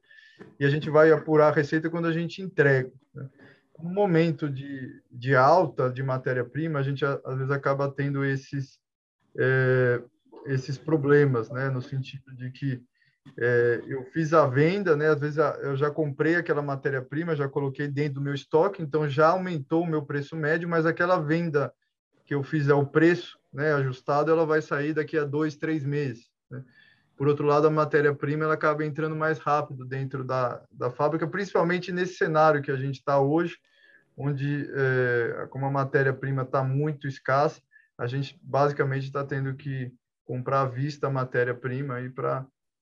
[0.58, 2.92] e a gente vai apurar a receita quando a gente entrega.
[3.14, 3.28] Né?
[3.78, 8.78] Momento de, de alta de matéria-prima, a gente às vezes acaba tendo esses,
[9.38, 10.02] é,
[10.46, 11.70] esses problemas, né?
[11.70, 12.82] no sentido de que
[13.38, 15.08] é, eu fiz a venda, né?
[15.08, 19.28] Às vezes eu já comprei aquela matéria-prima, já coloquei dentro do meu estoque, então já
[19.28, 21.72] aumentou o meu preço médio, mas aquela venda
[22.26, 26.28] que eu fiz ao preço, né, ajustado, ela vai sair daqui a dois, três meses.
[26.50, 26.62] Né?
[27.16, 31.92] Por outro lado, a matéria-prima ela acaba entrando mais rápido dentro da, da fábrica, principalmente
[31.92, 33.56] nesse cenário que a gente está hoje,
[34.16, 37.60] onde é, como a matéria-prima está muito escassa,
[37.96, 39.92] a gente basicamente está tendo que
[40.24, 42.44] comprar à vista a matéria-prima para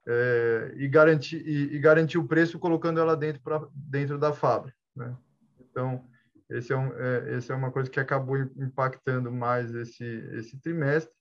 [0.06, 4.76] é, e, garantir, e, e, garantir o preço colocando ela dentro, pra, dentro da fábrica.
[4.96, 5.14] Né?
[5.60, 6.04] Então,
[6.50, 11.12] esse é, um, é, esse é uma coisa que acabou impactando mais esse, esse trimestre.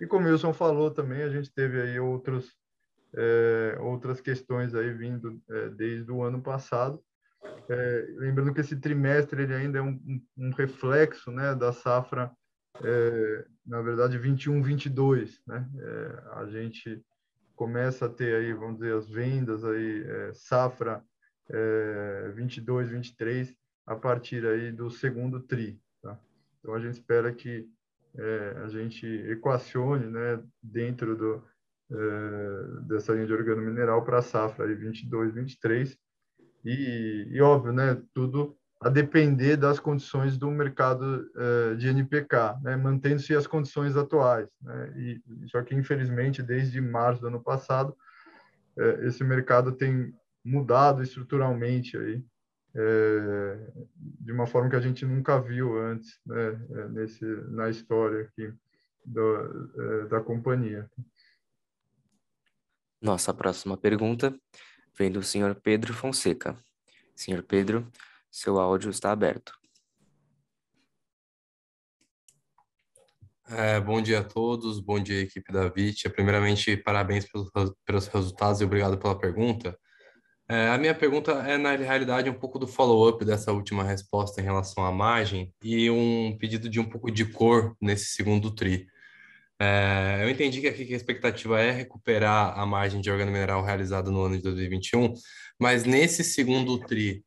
[0.00, 2.56] E como o Wilson falou também, a gente teve aí outros,
[3.14, 7.02] é, outras questões aí vindo é, desde o ano passado.
[7.68, 10.00] É, lembrando que esse trimestre ele ainda é um,
[10.36, 12.30] um, reflexo né, da safra,
[12.82, 15.38] é, na verdade, 21-22.
[15.46, 15.68] Né?
[16.32, 17.04] a gente
[17.54, 21.04] começa a ter aí, vamos dizer, as vendas aí, é, safra
[21.48, 23.54] é, 22, 23,
[23.86, 25.80] a partir aí do segundo tri.
[26.02, 26.18] Tá?
[26.60, 27.68] Então, a gente espera que
[28.16, 31.44] é, a gente equacione né, dentro do,
[31.90, 35.96] é, dessa linha de organo mineral para a safra aí 22, 23.
[36.64, 42.76] E, e óbvio, né, tudo a depender das condições do mercado uh, de NPK, né,
[42.76, 44.48] mantendo-se as condições atuais.
[44.60, 47.96] Né, e, só que, infelizmente, desde março do ano passado,
[48.76, 50.12] uh, esse mercado tem
[50.44, 52.24] mudado estruturalmente aí,
[52.74, 56.52] uh, de uma forma que a gente nunca viu antes né,
[56.90, 58.52] nesse, na história aqui
[59.04, 60.88] do, da companhia.
[63.00, 64.32] Nossa próxima pergunta
[64.96, 66.56] vem do senhor Pedro Fonseca.
[67.16, 67.90] Senhor Pedro,
[68.30, 69.52] seu áudio está aberto.
[73.48, 76.08] É, bom dia a todos, bom dia equipe da VIT.
[76.10, 77.50] Primeiramente, parabéns pelos,
[77.84, 79.78] pelos resultados e obrigado pela pergunta.
[80.48, 84.44] É, a minha pergunta é, na realidade, um pouco do follow-up dessa última resposta em
[84.44, 88.86] relação à margem e um pedido de um pouco de cor nesse segundo TRI.
[89.60, 94.10] É, eu entendi que aqui a expectativa é recuperar a margem de órgão mineral realizada
[94.10, 95.14] no ano de 2021,
[95.58, 97.24] mas nesse segundo TRI,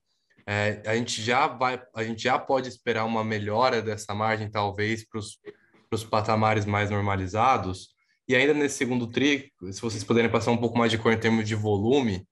[0.48, 5.04] é, a gente já vai, a gente já pode esperar uma melhora dessa margem, talvez,
[5.08, 7.96] para os patamares mais normalizados.
[8.28, 11.20] E ainda nesse segundo tri, se vocês puderem passar um pouco mais de cor em
[11.20, 12.28] termos de volume,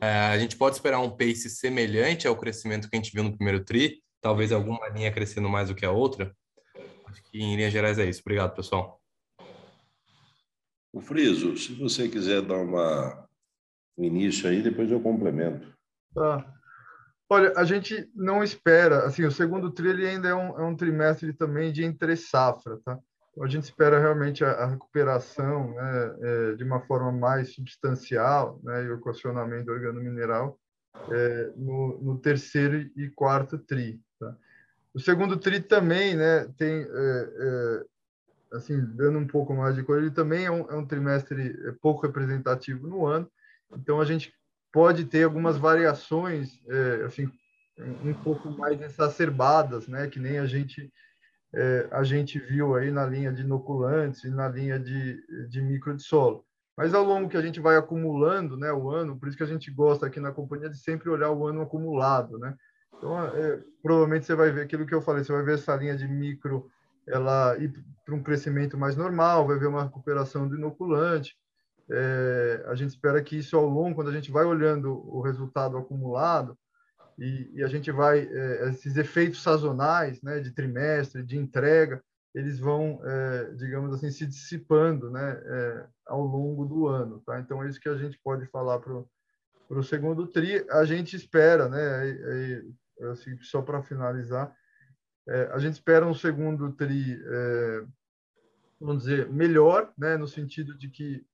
[0.00, 3.64] a gente pode esperar um pace semelhante ao crescimento que a gente viu no primeiro
[3.64, 6.34] tri, talvez alguma linha crescendo mais do que a outra.
[7.06, 8.20] Acho que em linhas gerais é isso.
[8.20, 9.00] Obrigado, pessoal.
[10.92, 13.28] O Friso, se você quiser dar uma,
[13.98, 15.74] um início aí, depois eu complemento.
[16.14, 16.54] Tá.
[17.28, 20.76] Olha, a gente não espera, assim, o segundo tri ele ainda é um, é um
[20.76, 22.98] trimestre também de entre safra, tá?
[23.40, 28.84] A gente espera realmente a, a recuperação né, é, de uma forma mais substancial, né,
[28.84, 30.58] e o equacionamento organomineral
[31.10, 34.00] é, no, no terceiro e quarto tri.
[34.20, 34.36] Tá?
[34.94, 40.06] O segundo tri também, né, tem, é, é, assim, dando um pouco mais de coisa,
[40.06, 43.28] ele também é um, é um trimestre é, pouco representativo no ano,
[43.76, 44.32] então a gente
[44.72, 46.60] pode ter algumas variações,
[47.06, 47.30] assim,
[47.78, 50.92] um pouco mais exacerbadas, né, que nem a gente
[51.56, 55.96] é, a gente viu aí na linha de inoculantes e na linha de, de micro
[55.96, 56.44] de solo.
[56.76, 59.46] Mas ao longo que a gente vai acumulando né, o ano, por isso que a
[59.46, 62.36] gente gosta aqui na companhia de sempre olhar o ano acumulado.
[62.38, 62.54] Né?
[62.96, 65.96] Então, é, provavelmente você vai ver aquilo que eu falei, você vai ver essa linha
[65.96, 66.68] de micro
[67.06, 67.72] ela ir
[68.04, 71.36] para um crescimento mais normal, vai ver uma recuperação do inoculante.
[71.90, 75.76] É, a gente espera que isso ao longo, quando a gente vai olhando o resultado
[75.76, 76.58] acumulado,
[77.18, 82.02] e, e a gente vai, é, esses efeitos sazonais, né, de trimestre, de entrega,
[82.34, 87.38] eles vão, é, digamos assim, se dissipando, né, é, ao longo do ano, tá?
[87.38, 89.04] Então é isso que a gente pode falar para
[89.70, 90.66] o segundo tri.
[90.70, 92.62] A gente espera, né,
[93.12, 94.52] assim, só para finalizar,
[95.28, 97.84] é, a gente espera um segundo tri, é,
[98.80, 101.24] vamos dizer, melhor, né, no sentido de que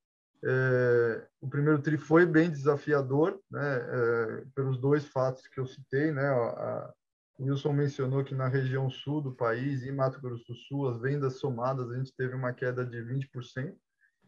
[0.44, 6.12] é, o primeiro tri foi bem desafiador, né, é, pelos dois fatos que eu citei,
[6.12, 6.92] né, a,
[7.40, 11.00] o Wilson mencionou que na região sul do país, em Mato Grosso do Sul, as
[11.00, 13.74] vendas somadas a gente teve uma queda de 20%.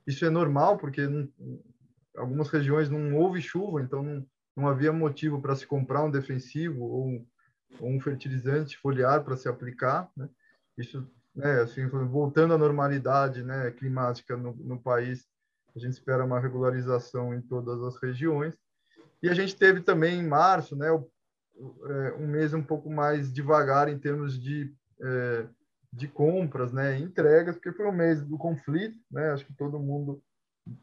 [0.06, 1.30] Isso é normal, porque em
[2.16, 6.84] algumas regiões não houve chuva, então não, não havia motivo para se comprar um defensivo
[6.84, 7.26] ou,
[7.80, 10.10] ou um fertilizante foliar para se aplicar.
[10.16, 10.26] Né?
[10.78, 15.28] Isso, né, assim, voltando à normalidade né, climática no, no país,
[15.74, 18.56] a gente espera uma regularização em todas as regiões.
[19.22, 23.88] E a gente teve também em março, né, é, um mês um pouco mais devagar
[23.88, 25.46] em termos de, é,
[25.92, 30.22] de compras, né, entregas, porque foi um mês do conflito, né, acho que todo mundo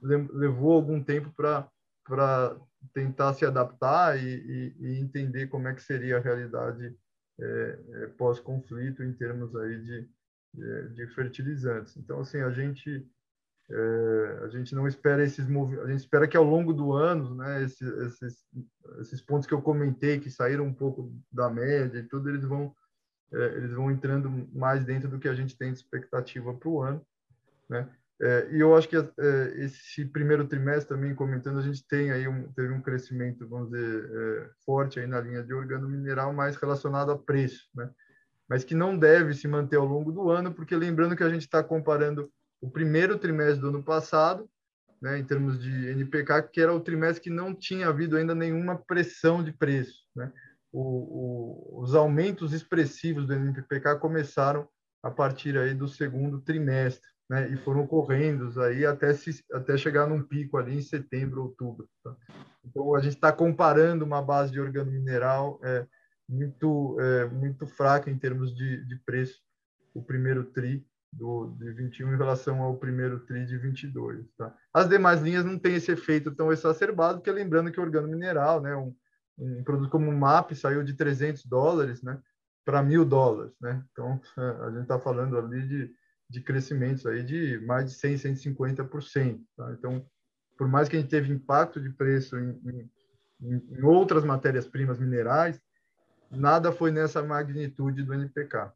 [0.02, 2.58] levou algum tempo para
[2.94, 6.96] tentar se adaptar e, e, e, entender como é que seria a realidade
[7.40, 10.10] é, é pós-conflito em termos aí de,
[10.54, 11.96] de, de fertilizantes.
[11.96, 13.08] Então, assim, a gente
[13.72, 17.36] é, a gente não espera esses movimentos, a gente espera que ao longo do ano,
[17.36, 18.46] né, esses, esses,
[19.00, 22.74] esses, pontos que eu comentei, que saíram um pouco da média e tudo, eles vão,
[23.32, 26.82] é, eles vão entrando mais dentro do que a gente tem de expectativa para o
[26.82, 27.06] ano.
[27.70, 27.88] Né?
[28.22, 29.06] É, e eu acho que é,
[29.58, 34.12] esse primeiro trimestre também, comentando, a gente tem aí um, teve um crescimento, vamos dizer,
[34.12, 37.90] é, forte aí na linha de organo mineral, mais relacionado a preço, né?
[38.50, 41.44] mas que não deve se manter ao longo do ano, porque lembrando que a gente
[41.44, 44.50] está comparando o primeiro trimestre do ano passado,
[45.02, 48.78] né, em termos de NPK, que era o trimestre que não tinha havido ainda nenhuma
[48.78, 50.06] pressão de preço.
[50.16, 50.32] Né?
[50.72, 54.68] O, o, os aumentos expressivos do NPK começaram
[55.02, 57.50] a partir aí do segundo trimestre, né?
[57.50, 61.88] E foram correndo aí até se, até chegar num pico ali em setembro, outubro.
[62.04, 62.16] Tá?
[62.66, 65.86] Então a gente está comparando uma base de organo mineral é,
[66.28, 69.40] muito é, muito fraca em termos de, de preço
[69.94, 74.26] o primeiro tri do, de 21 em relação ao primeiro TRI de 22.
[74.38, 74.56] Tá?
[74.74, 78.62] As demais linhas não têm esse efeito tão exacerbado, porque lembrando que o organo mineral,
[78.62, 78.96] né, um,
[79.38, 82.20] um produto como o MAP saiu de 300 dólares né,
[82.64, 83.54] para mil dólares.
[83.60, 83.84] Né?
[83.92, 85.92] Então, a gente está falando ali de,
[86.30, 89.42] de crescimentos aí de mais de 100, 150%.
[89.58, 89.72] Tá?
[89.78, 90.06] Então,
[90.58, 92.90] por mais que a gente teve impacto de preço em,
[93.42, 95.60] em, em outras matérias-primas minerais,
[96.30, 98.72] nada foi nessa magnitude do NPK.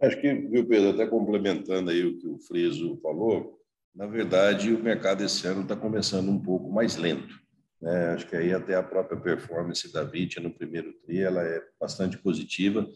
[0.00, 3.60] Acho que, viu, Pedro, até complementando aí o que o Friso falou,
[3.94, 7.34] na verdade, o mercado esse ano está começando um pouco mais lento.
[7.80, 8.14] Né?
[8.14, 12.16] Acho que aí até a própria performance da VIT no primeiro TRI ela é bastante
[12.16, 12.88] positiva,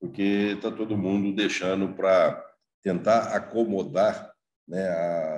[0.00, 2.42] porque está todo mundo deixando para
[2.82, 4.32] tentar acomodar
[4.66, 4.88] né,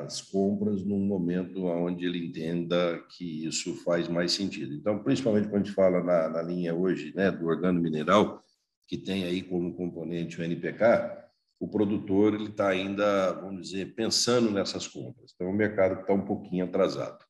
[0.04, 4.74] as compras num momento onde ele entenda que isso faz mais sentido.
[4.74, 8.42] Então, principalmente quando a gente fala na, na linha hoje né, do organo mineral,
[8.88, 11.28] que tem aí como componente o NPK,
[11.60, 15.32] o produtor ele está ainda, vamos dizer, pensando nessas compras.
[15.34, 17.22] Então, o mercado está um pouquinho atrasado.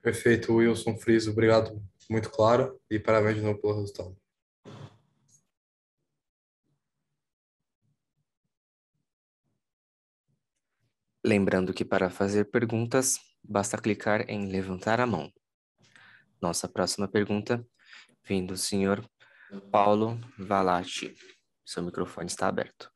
[0.00, 4.16] Perfeito, Wilson Friso, obrigado, muito claro, e parabéns de novo pelo resultado.
[11.24, 15.32] Lembrando que para fazer perguntas, basta clicar em levantar a mão.
[16.40, 17.66] Nossa próxima pergunta
[18.28, 19.02] vem do senhor
[19.72, 21.14] Paulo Valati.
[21.64, 22.90] Seu microfone está aberto.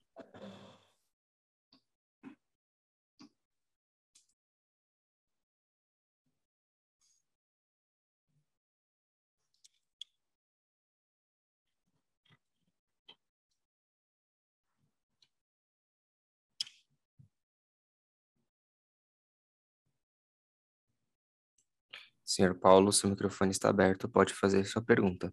[22.32, 25.30] Senhor Paulo, seu microfone está aberto, pode fazer sua pergunta.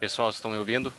[0.00, 0.92] Pessoal, estão me ouvindo?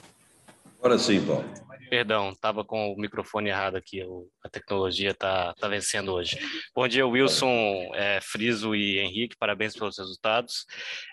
[0.80, 1.65] Agora sim, Paulo.
[1.90, 4.02] Perdão, estava com o microfone errado aqui.
[4.44, 6.38] a tecnologia está tá vencendo hoje.
[6.76, 9.36] Bom dia, Wilson, é, Friso e Henrique.
[9.38, 10.66] Parabéns pelos resultados.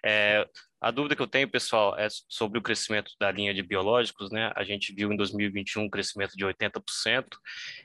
[0.04, 0.46] É,
[0.82, 4.50] a dúvida que eu tenho, pessoal, é sobre o crescimento da linha de biológicos, né?
[4.56, 7.24] A gente viu em 2021 um crescimento de 80%,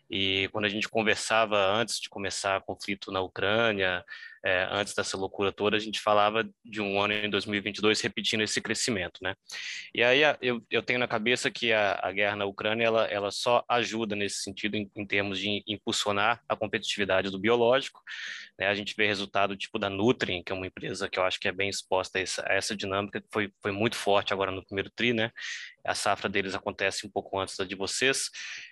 [0.10, 4.04] e quando a gente conversava antes de começar o conflito na Ucrânia,
[4.46, 8.62] é, antes dessa loucura toda, a gente falava de um ano em 2022 repetindo esse
[8.62, 9.36] crescimento, né?
[9.94, 13.32] E aí eu, eu tenho na cabeça que a, a guerra na Ucrânia, ela, ela
[13.32, 18.02] só ajuda nesse sentido em, em termos de impulsionar a competitividade do biológico,
[18.58, 18.68] né?
[18.68, 21.48] A gente vê resultado tipo da Nutrien, que é uma empresa que eu acho que
[21.48, 24.66] é bem exposta a essa, a essa dinâmica, que foi, foi muito forte agora no
[24.66, 25.32] primeiro TRI, né?
[25.88, 28.30] A safra deles acontece um pouco antes da de vocês.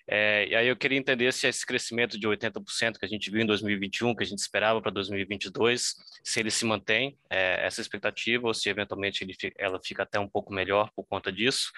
[0.07, 3.41] É, e aí eu queria entender se esse crescimento de 80% que a gente viu
[3.41, 8.47] em 2021, que a gente esperava para 2022, se ele se mantém, é, essa expectativa,
[8.47, 11.72] ou se eventualmente ele, ela fica até um pouco melhor por conta disso.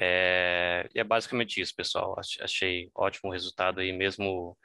[0.00, 2.16] É, e é basicamente isso, pessoal.
[2.40, 4.56] Achei ótimo o resultado aí, mesmo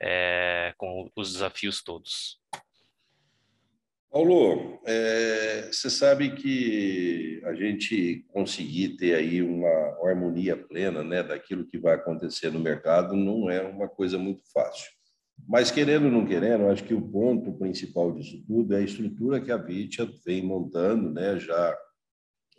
[0.00, 2.41] é, com os desafios todos.
[4.12, 9.70] Paulo, é, você sabe que a gente conseguir ter aí uma
[10.06, 14.90] harmonia plena né, daquilo que vai acontecer no mercado não é uma coisa muito fácil.
[15.48, 19.40] Mas, querendo ou não querendo, acho que o ponto principal disso tudo é a estrutura
[19.40, 21.74] que a Vitia vem montando né, já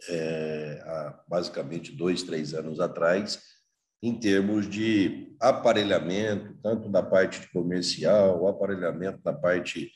[0.10, 3.40] é, há basicamente dois, três anos atrás,
[4.02, 9.92] em termos de aparelhamento, tanto da parte comercial, aparelhamento da parte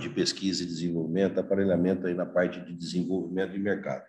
[0.00, 4.04] de pesquisa e desenvolvimento, aparelhamento aí na parte de desenvolvimento de mercado.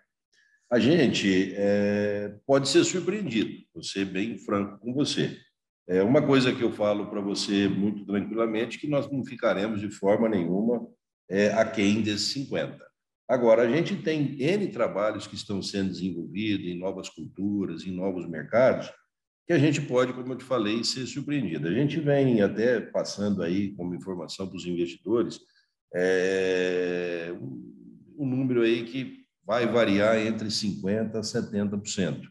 [0.70, 5.38] A gente é, pode ser surpreendido, vou ser bem franco com você.
[5.86, 9.90] É uma coisa que eu falo para você muito tranquilamente, que nós não ficaremos de
[9.90, 10.86] forma nenhuma
[11.28, 12.78] é, aquém desses 50.
[13.28, 18.28] Agora, a gente tem N trabalhos que estão sendo desenvolvidos em novas culturas, em novos
[18.28, 18.90] mercados,
[19.46, 21.68] que a gente pode, como eu te falei, ser surpreendido.
[21.68, 25.38] A gente vem até passando aí como informação para os investidores
[25.94, 27.32] é,
[28.18, 32.22] um número aí que vai variar entre 50% a 70%.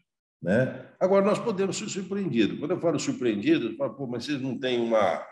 [0.42, 0.86] Né?
[1.00, 2.58] Agora, nós podemos ser surpreendidos.
[2.58, 5.24] Quando eu falo surpreendido, eu falo, Pô, mas vocês não têm uma,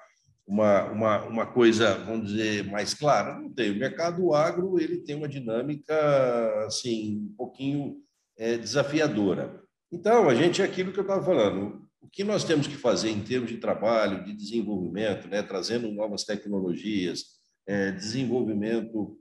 [0.47, 3.39] uma, uma, uma coisa, vamos dizer, mais clara?
[3.39, 3.70] Não tem.
[3.70, 7.97] O mercado agro ele tem uma dinâmica assim, um pouquinho
[8.39, 9.61] é, desafiadora.
[9.93, 11.83] Então, a gente é aquilo que eu estava falando.
[12.01, 16.24] O que nós temos que fazer em termos de trabalho, de desenvolvimento, né, trazendo novas
[16.24, 17.41] tecnologias,
[17.92, 19.16] desenvolvimento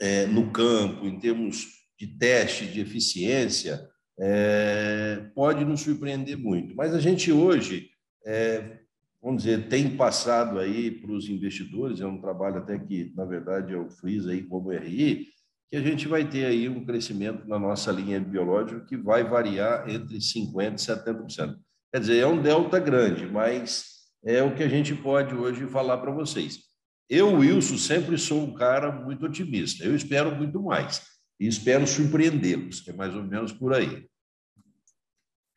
[0.00, 1.66] é, no campo, em termos
[1.98, 6.74] de teste de eficiência, é, pode nos surpreender muito.
[6.74, 7.88] Mas a gente hoje,
[8.24, 8.78] é,
[9.22, 13.72] vamos dizer, tem passado aí para os investidores, é um trabalho até que, na verdade,
[13.72, 15.26] eu fiz aí como RI,
[15.70, 19.88] que a gente vai ter aí um crescimento na nossa linha biológica que vai variar
[19.88, 21.56] entre 50% e 70%.
[21.92, 23.84] Quer dizer, é um delta grande, mas
[24.24, 26.73] é o que a gente pode hoje falar para vocês.
[27.08, 29.84] Eu, Wilson, sempre sou um cara muito otimista.
[29.84, 31.02] Eu espero muito mais.
[31.38, 34.08] E espero surpreendê-los, é mais ou menos por aí.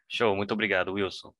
[0.09, 1.33] Show, muito obrigado, Wilson.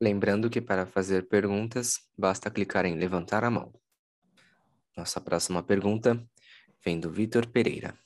[0.00, 3.72] Lembrando que para fazer perguntas, basta clicar em levantar a mão.
[4.96, 6.22] Nossa próxima pergunta
[6.84, 7.98] vem do Vitor Pereira.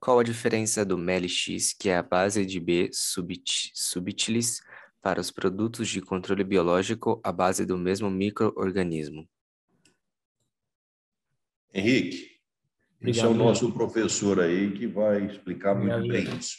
[0.00, 4.62] Qual a diferença do MELX, que é a base de B subtilis,
[5.02, 9.28] para os produtos de controle biológico à base do mesmo microorganismo?
[11.72, 12.30] Henrique,
[12.96, 16.56] Obrigado, esse é o nosso professor aí que vai explicar obrigado, muito bem isso.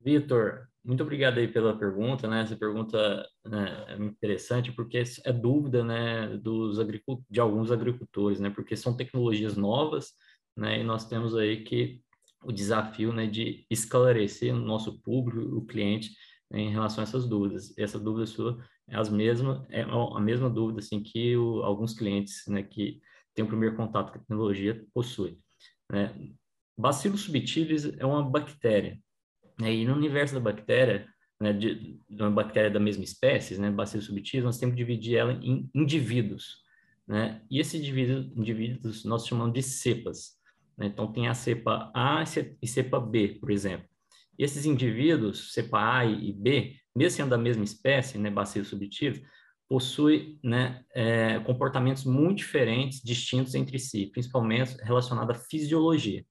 [0.00, 2.42] Vitor, muito obrigado aí pela pergunta, né?
[2.42, 6.76] Essa pergunta né, é interessante porque é dúvida, né, dos
[7.30, 8.50] de alguns agricultores, né?
[8.50, 10.12] Porque são tecnologias novas,
[10.56, 10.80] né?
[10.80, 12.02] E nós temos aí que
[12.44, 16.10] o desafio né, de esclarecer o nosso público, o cliente,
[16.50, 17.76] né, em relação a essas dúvidas.
[17.78, 22.42] Essa dúvida sua é, as mesma, é a mesma dúvida assim, que o, alguns clientes
[22.46, 23.00] né, que
[23.34, 25.38] têm o primeiro contato com a tecnologia possuem.
[25.90, 26.14] Né?
[26.76, 28.98] Bacillus subtilis é uma bactéria.
[29.58, 29.74] Né?
[29.74, 31.08] E no universo da bactéria,
[31.40, 35.16] né, de, de, uma bactéria da mesma espécie, né, Bacillus subtilis, nós temos que dividir
[35.16, 36.62] ela em indivíduos.
[37.06, 37.42] Né?
[37.50, 40.40] E esses indivíduos, indivíduos nós chamamos de cepas.
[40.76, 40.86] Né?
[40.86, 42.22] Então, tem a cepa A
[42.60, 43.86] e cepa B, por exemplo.
[44.38, 49.22] E esses indivíduos, cepa A e B, mesmo sendo da mesma espécie, né, bacilos subtilis,
[49.68, 56.24] possui né, é, comportamentos muito diferentes, distintos entre si, principalmente relacionados à fisiologia.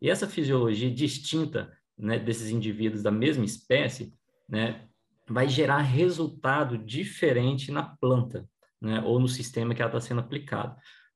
[0.00, 4.14] E essa fisiologia distinta né, desses indivíduos da mesma espécie
[4.48, 4.86] né,
[5.28, 8.48] vai gerar resultado diferente na planta
[8.80, 10.74] né, ou no sistema que ela está sendo aplicado.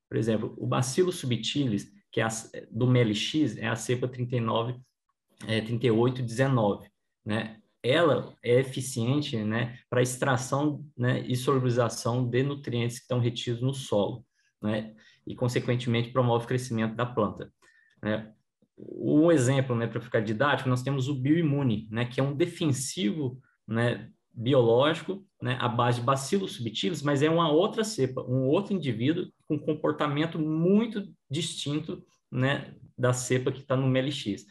[0.08, 2.28] Por exemplo, o bacilo subtilis, que é a,
[2.70, 4.78] do MLX, é a cepa 39,
[5.48, 6.88] é, 3819.
[7.24, 7.58] Né?
[7.82, 13.72] Ela é eficiente né, para extração né, e solubilização de nutrientes que estão retidos no
[13.72, 14.24] solo,
[14.62, 14.94] né?
[15.26, 17.50] e, consequentemente, promove o crescimento da planta.
[18.02, 18.30] Né?
[18.78, 23.40] Um exemplo, né, para ficar didático, nós temos o bioimune, né, que é um defensivo
[23.66, 29.26] né, biológico, né, base de bacilos subtilis, mas é uma outra cepa, um outro indivíduo
[29.46, 34.46] com comportamento muito distinto né, da cepa que está no MLX.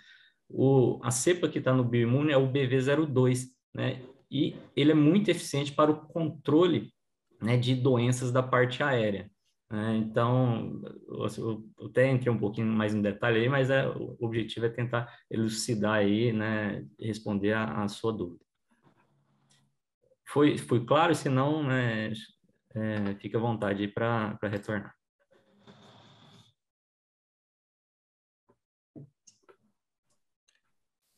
[0.48, 5.30] O, a cepa que está no bioimune é o BV02, né, e ele é muito
[5.30, 6.94] eficiente para o controle
[7.42, 9.30] né, de doenças da parte aérea.
[9.72, 9.98] Né?
[9.98, 14.66] Então, eu, eu até entrei um pouquinho mais em detalhe aí, mas é, o objetivo
[14.68, 18.51] é tentar elucidar aí, né, responder a, a sua dúvida.
[20.32, 21.14] Foi, foi claro?
[21.14, 22.14] Se não, né,
[22.74, 24.96] é, fica à vontade para retornar.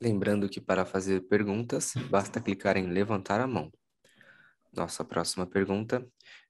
[0.02, 3.72] Lembrando que para fazer perguntas, basta clicar em levantar a mão.
[4.76, 6.06] Nossa próxima pergunta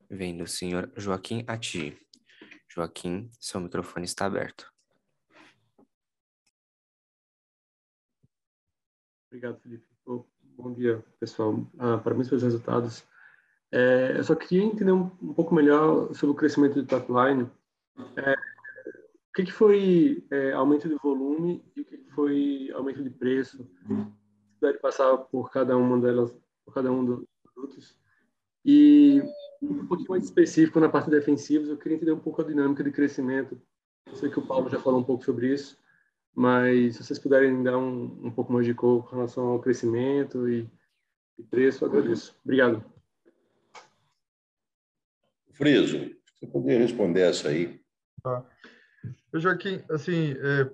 [0.10, 2.00] vem do senhor Joaquim Ati.
[2.74, 4.72] Joaquim, seu microfone está aberto.
[9.28, 9.93] Obrigado, Felipe.
[10.64, 11.60] Bom dia, pessoal.
[11.78, 13.04] Ah, parabéns pelos resultados.
[13.70, 17.50] É, eu só queria entender um, um, pouco melhor sobre o crescimento do top line.
[18.16, 23.04] É, o que, que foi é, aumento de volume e o que, que foi aumento
[23.04, 23.70] de preço?
[24.58, 26.34] Puder passar por cada uma delas,
[26.64, 27.98] por cada um dos produtos.
[28.64, 29.22] E
[29.62, 32.92] um pouquinho mais específico na parte defensiva, eu queria entender um pouco a dinâmica de
[32.92, 33.62] crescimento.
[34.08, 35.78] Eu sei que o Paulo já falou um pouco sobre isso,
[36.36, 40.50] mas se vocês puderem dar um, um pouco mais de cor com relação ao crescimento
[40.50, 40.70] e,
[41.38, 42.36] e preço, agradeço.
[42.44, 42.84] Obrigado.
[45.52, 46.00] Friso,
[46.36, 47.80] você poderia responder essa aí?
[48.24, 48.44] Tá.
[49.34, 50.70] Joaquim, assim, é,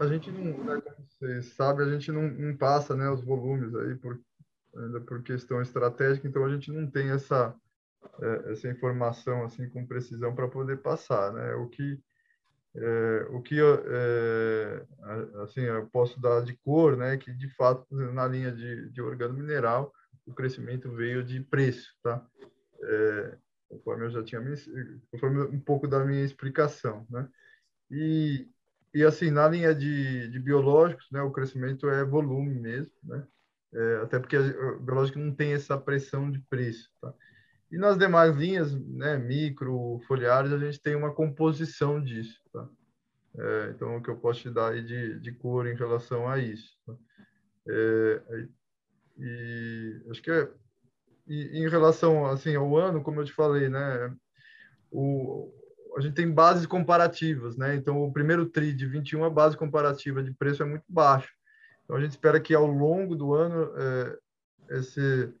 [0.00, 3.74] a gente não, né, como você sabe, a gente não, não passa né, os volumes
[3.74, 4.20] aí por,
[4.76, 7.54] ainda por questão estratégica, então a gente não tem essa,
[8.20, 11.54] é, essa informação assim com precisão para poder passar, né?
[11.54, 12.00] O que
[12.74, 14.86] é, o que eu, é,
[15.42, 19.34] assim, eu posso dar de cor, né, que de fato na linha de, de organo
[19.34, 19.92] mineral
[20.24, 22.24] o crescimento veio de preço, tá?
[22.82, 24.40] É, conforme eu já tinha
[25.10, 27.28] conforme um pouco da minha explicação, né?
[27.90, 28.48] E,
[28.94, 33.26] e assim na linha de, de biológicos, né, o crescimento é volume mesmo, né?
[33.72, 37.12] É, até porque o biológico não tem essa pressão de preço, tá?
[37.70, 42.40] E nas demais linhas, né, micro, foliares, a gente tem uma composição disso.
[42.52, 42.68] Tá?
[43.38, 46.38] É, então, o que eu posso te dar aí de, de cor em relação a
[46.38, 46.76] isso.
[46.84, 46.94] Tá?
[47.68, 48.22] É,
[49.18, 50.48] e acho que é,
[51.28, 54.14] e, em relação assim ao ano, como eu te falei, né,
[54.90, 55.52] o,
[55.96, 57.74] a gente tem bases comparativas, né?
[57.74, 61.32] Então, o primeiro tri de 21, a base comparativa de preço é muito baixo.
[61.84, 64.18] Então, a gente espera que ao longo do ano é,
[64.78, 65.32] esse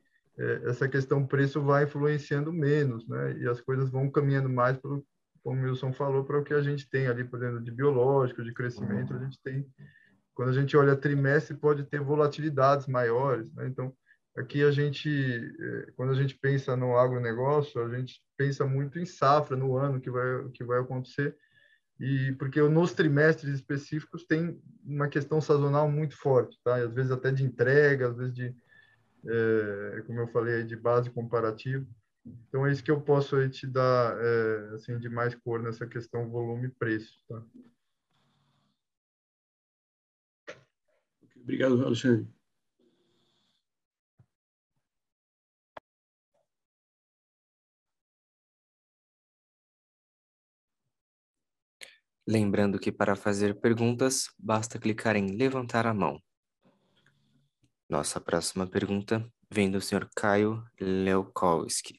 [0.64, 3.36] essa questão preço vai influenciando menos, né?
[3.38, 5.04] E as coisas vão caminhando mais pelo,
[5.42, 8.42] como o Wilson falou, para o que a gente tem ali, por dentro de biológico,
[8.42, 9.66] de crescimento, a gente tem,
[10.34, 13.66] quando a gente olha trimestre, pode ter volatilidades maiores, né?
[13.66, 13.94] Então,
[14.36, 19.04] aqui a gente, é, quando a gente pensa no agronegócio, a gente pensa muito em
[19.04, 21.36] safra no ano que vai, que vai acontecer,
[21.98, 26.78] e porque nos trimestres específicos tem uma questão sazonal muito forte, tá?
[26.78, 28.54] E às vezes até de entrega, às vezes de
[29.26, 31.86] é, como eu falei, de base comparativa.
[32.24, 35.86] Então, é isso que eu posso aí te dar é, assim, de mais cor nessa
[35.86, 37.22] questão volume e preço.
[37.28, 37.42] Tá?
[41.36, 42.28] Obrigado, Alexandre.
[52.26, 56.20] Lembrando que para fazer perguntas, basta clicar em levantar a mão.
[57.90, 60.08] Nossa próxima pergunta vem do Sr.
[60.14, 61.98] Caio Leukowski.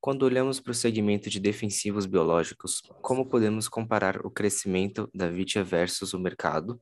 [0.00, 5.64] Quando olhamos para o segmento de defensivos biológicos, como podemos comparar o crescimento da Vitia
[5.64, 6.80] versus o mercado?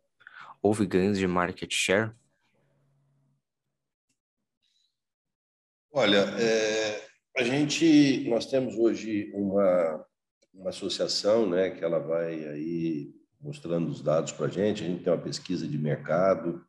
[0.61, 2.13] Houve ganhos de market share?
[5.91, 7.09] Olha, é,
[7.39, 10.07] a gente, nós temos hoje uma,
[10.53, 14.85] uma associação, né, que ela vai aí mostrando os dados para a gente.
[14.85, 16.63] A gente tem uma pesquisa de mercado,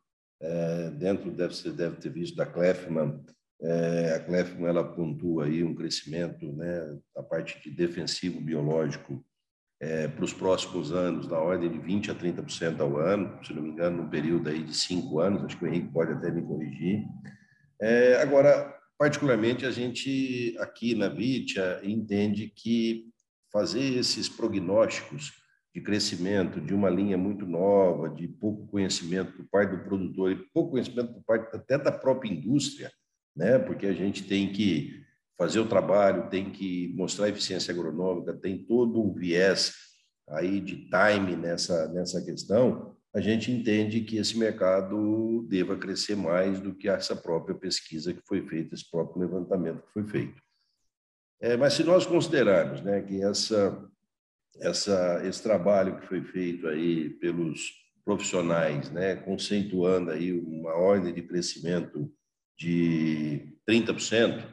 [0.98, 3.20] dentro, deve, você deve ter visto da Clefman,
[3.64, 9.24] é, a Clefman ela pontua aí um crescimento né, da parte de defensivo biológico
[9.80, 13.62] é, para os próximos anos, na ordem de 20% a 30% ao ano, se não
[13.62, 16.42] me engano, num período aí de cinco anos, acho que o Henrique pode até me
[16.42, 17.04] corrigir.
[17.80, 23.06] É, agora, particularmente, a gente aqui na Vitia entende que
[23.52, 25.32] fazer esses prognósticos
[25.74, 30.36] de crescimento de uma linha muito nova, de pouco conhecimento por parte do produtor e
[30.54, 32.92] pouco conhecimento por parte até da própria indústria,
[33.36, 33.58] né?
[33.58, 35.02] Porque a gente tem que
[35.36, 39.74] fazer o trabalho, tem que mostrar eficiência agronômica, tem todo um viés
[40.28, 42.94] aí de time nessa nessa questão.
[43.12, 48.22] A gente entende que esse mercado deva crescer mais do que essa própria pesquisa que
[48.26, 50.40] foi feita, esse próprio levantamento que foi feito.
[51.40, 53.88] É, mas se nós considerarmos, né, que essa
[54.60, 57.72] essa, esse trabalho que foi feito aí pelos
[58.04, 62.12] profissionais, né, conceituando aí uma ordem de crescimento
[62.58, 64.44] de 30%,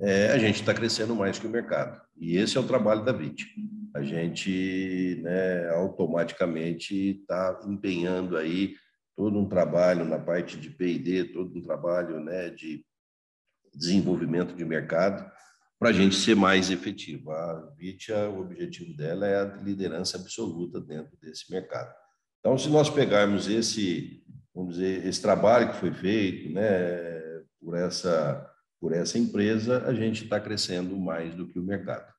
[0.00, 2.00] é, a gente está crescendo mais que o mercado.
[2.16, 3.46] E esse é o trabalho da VIT.
[3.94, 8.74] A gente né, automaticamente está empenhando aí
[9.16, 12.84] todo um trabalho na parte de P&D, todo um trabalho né, de
[13.74, 15.30] desenvolvimento de mercado,
[15.82, 17.32] para a gente ser mais efetivo.
[17.32, 21.92] A Vitia, o objetivo dela é a liderança absoluta dentro desse mercado.
[22.38, 24.24] Então, se nós pegarmos esse,
[24.54, 28.48] vamos dizer, esse trabalho que foi feito, né, por essa
[28.80, 32.12] por essa empresa, a gente está crescendo mais do que o mercado.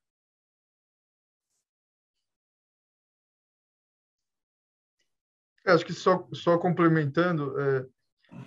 [5.66, 7.86] É, acho que só, só complementando, é,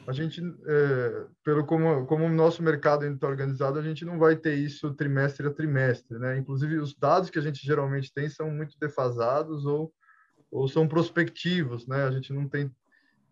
[0.06, 4.36] a gente, é, pelo como, como o nosso mercado está organizado, a gente não vai
[4.36, 6.38] ter isso trimestre a trimestre, né?
[6.38, 9.92] Inclusive, os dados que a gente geralmente tem são muito defasados ou,
[10.50, 12.04] ou são prospectivos, né?
[12.04, 12.70] A gente não tem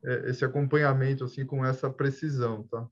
[0.05, 2.84] é, esse acompanhamento assim com essa precisão, tá?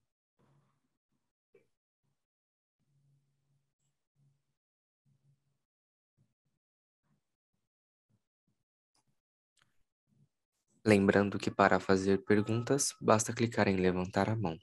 [10.84, 14.58] Lembrando que para fazer perguntas, basta clicar em levantar a mão.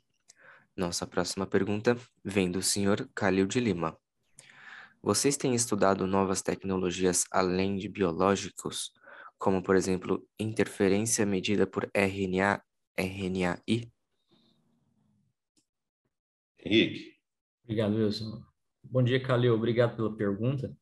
[0.76, 3.08] Nossa próxima pergunta vem do Sr.
[3.16, 3.98] Calil de Lima.
[5.02, 8.92] Vocês têm estudado novas tecnologias além de biológicos,
[9.38, 12.62] como, por exemplo, interferência medida por RNA,
[12.98, 13.90] RNAi?
[16.60, 17.16] Henrique.
[17.64, 18.44] Obrigado, Wilson.
[18.84, 19.54] Bom dia, Calil.
[19.54, 20.76] Obrigado pela pergunta.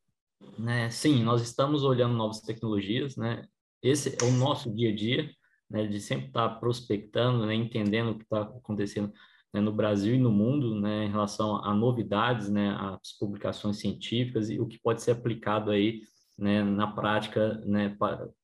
[0.58, 3.48] Né, sim, nós estamos olhando novas tecnologias, né?
[3.82, 5.30] Esse é o nosso dia a dia,
[5.70, 9.12] né, de sempre estar tá prospectando, né, entendendo o que está acontecendo
[9.54, 14.50] né, no Brasil e no mundo, né, em relação a novidades, né, às publicações científicas
[14.50, 16.02] e o que pode ser aplicado aí,
[16.38, 17.96] né, na prática, né,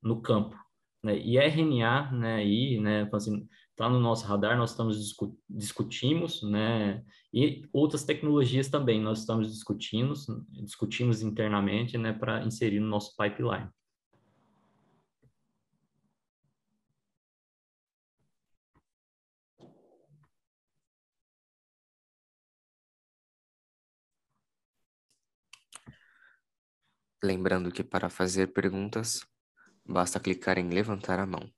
[0.01, 0.55] no campo.
[1.03, 6.41] Né, e RNA, né, e, né, assim, está no nosso radar, nós estamos discu discutimos,
[6.43, 7.03] né,
[7.33, 10.13] e outras tecnologias também nós estamos discutindo,
[10.63, 13.69] discutimos internamente, né, para inserir no nosso pipeline.
[27.23, 29.25] Lembrando que para fazer perguntas,
[29.85, 31.49] basta clicar em levantar a mão.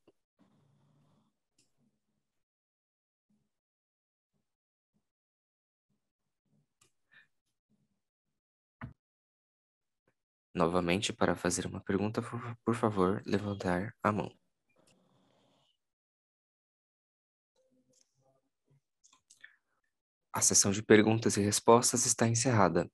[10.54, 12.22] Novamente, para fazer uma pergunta,
[12.64, 14.32] por favor, levantar a mão.
[20.32, 22.88] A sessão de perguntas e respostas está encerrada.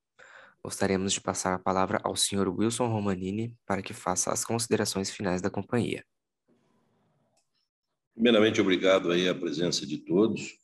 [0.63, 2.47] Gostaríamos de passar a palavra ao Sr.
[2.47, 6.05] Wilson Romanini para que faça as considerações finais da companhia.
[8.13, 10.59] Primeiramente, obrigado aí a presença de todos.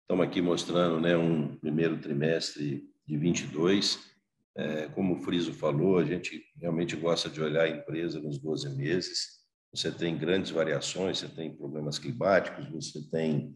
[0.00, 4.10] Estamos aqui mostrando né, um primeiro trimestre de 22.
[4.56, 8.74] É, como o Friso falou, a gente realmente gosta de olhar a empresa nos 12
[8.74, 9.42] meses.
[9.74, 13.54] Você tem grandes variações, você tem problemas climáticos, você tem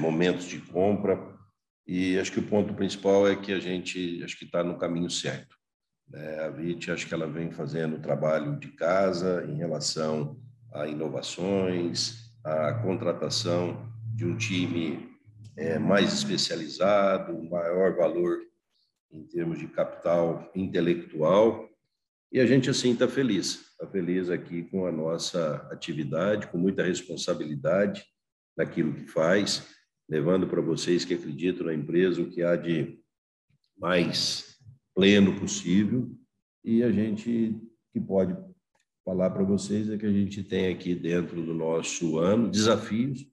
[0.00, 1.38] momentos de compra,
[1.86, 5.10] e acho que o ponto principal é que a gente acho que está no caminho
[5.10, 5.56] certo.
[6.08, 6.40] Né?
[6.40, 10.40] A VIT acho que ela vem fazendo trabalho de casa em relação
[10.72, 15.10] a inovações, a contratação de um time
[15.56, 18.38] é, mais especializado, maior valor
[19.10, 21.68] em termos de capital intelectual.
[22.32, 23.70] E a gente, assim, está feliz.
[23.72, 28.04] Está feliz aqui com a nossa atividade, com muita responsabilidade
[28.56, 29.66] naquilo que faz
[30.10, 32.98] levando para vocês que acreditam na empresa o que há de
[33.78, 34.58] mais
[34.92, 36.10] pleno possível.
[36.64, 37.56] E a gente
[37.92, 38.36] que pode
[39.04, 43.24] falar para vocês é que a gente tem aqui dentro do nosso ano desafios,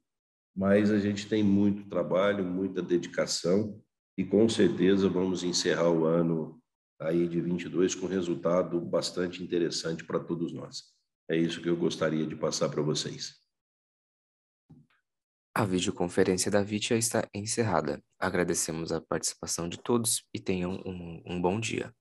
[0.55, 3.81] mas a gente tem muito trabalho, muita dedicação
[4.15, 6.61] e com certeza vamos encerrar o ano
[7.01, 10.83] aí de 22 com resultado bastante interessante para todos nós.
[11.27, 13.46] É isso que eu gostaria de passar para vocês.
[15.57, 17.99] A videoconferência da Vitia está encerrada.
[18.19, 21.91] Agradecemos a participação de todos e tenham um, um bom dia.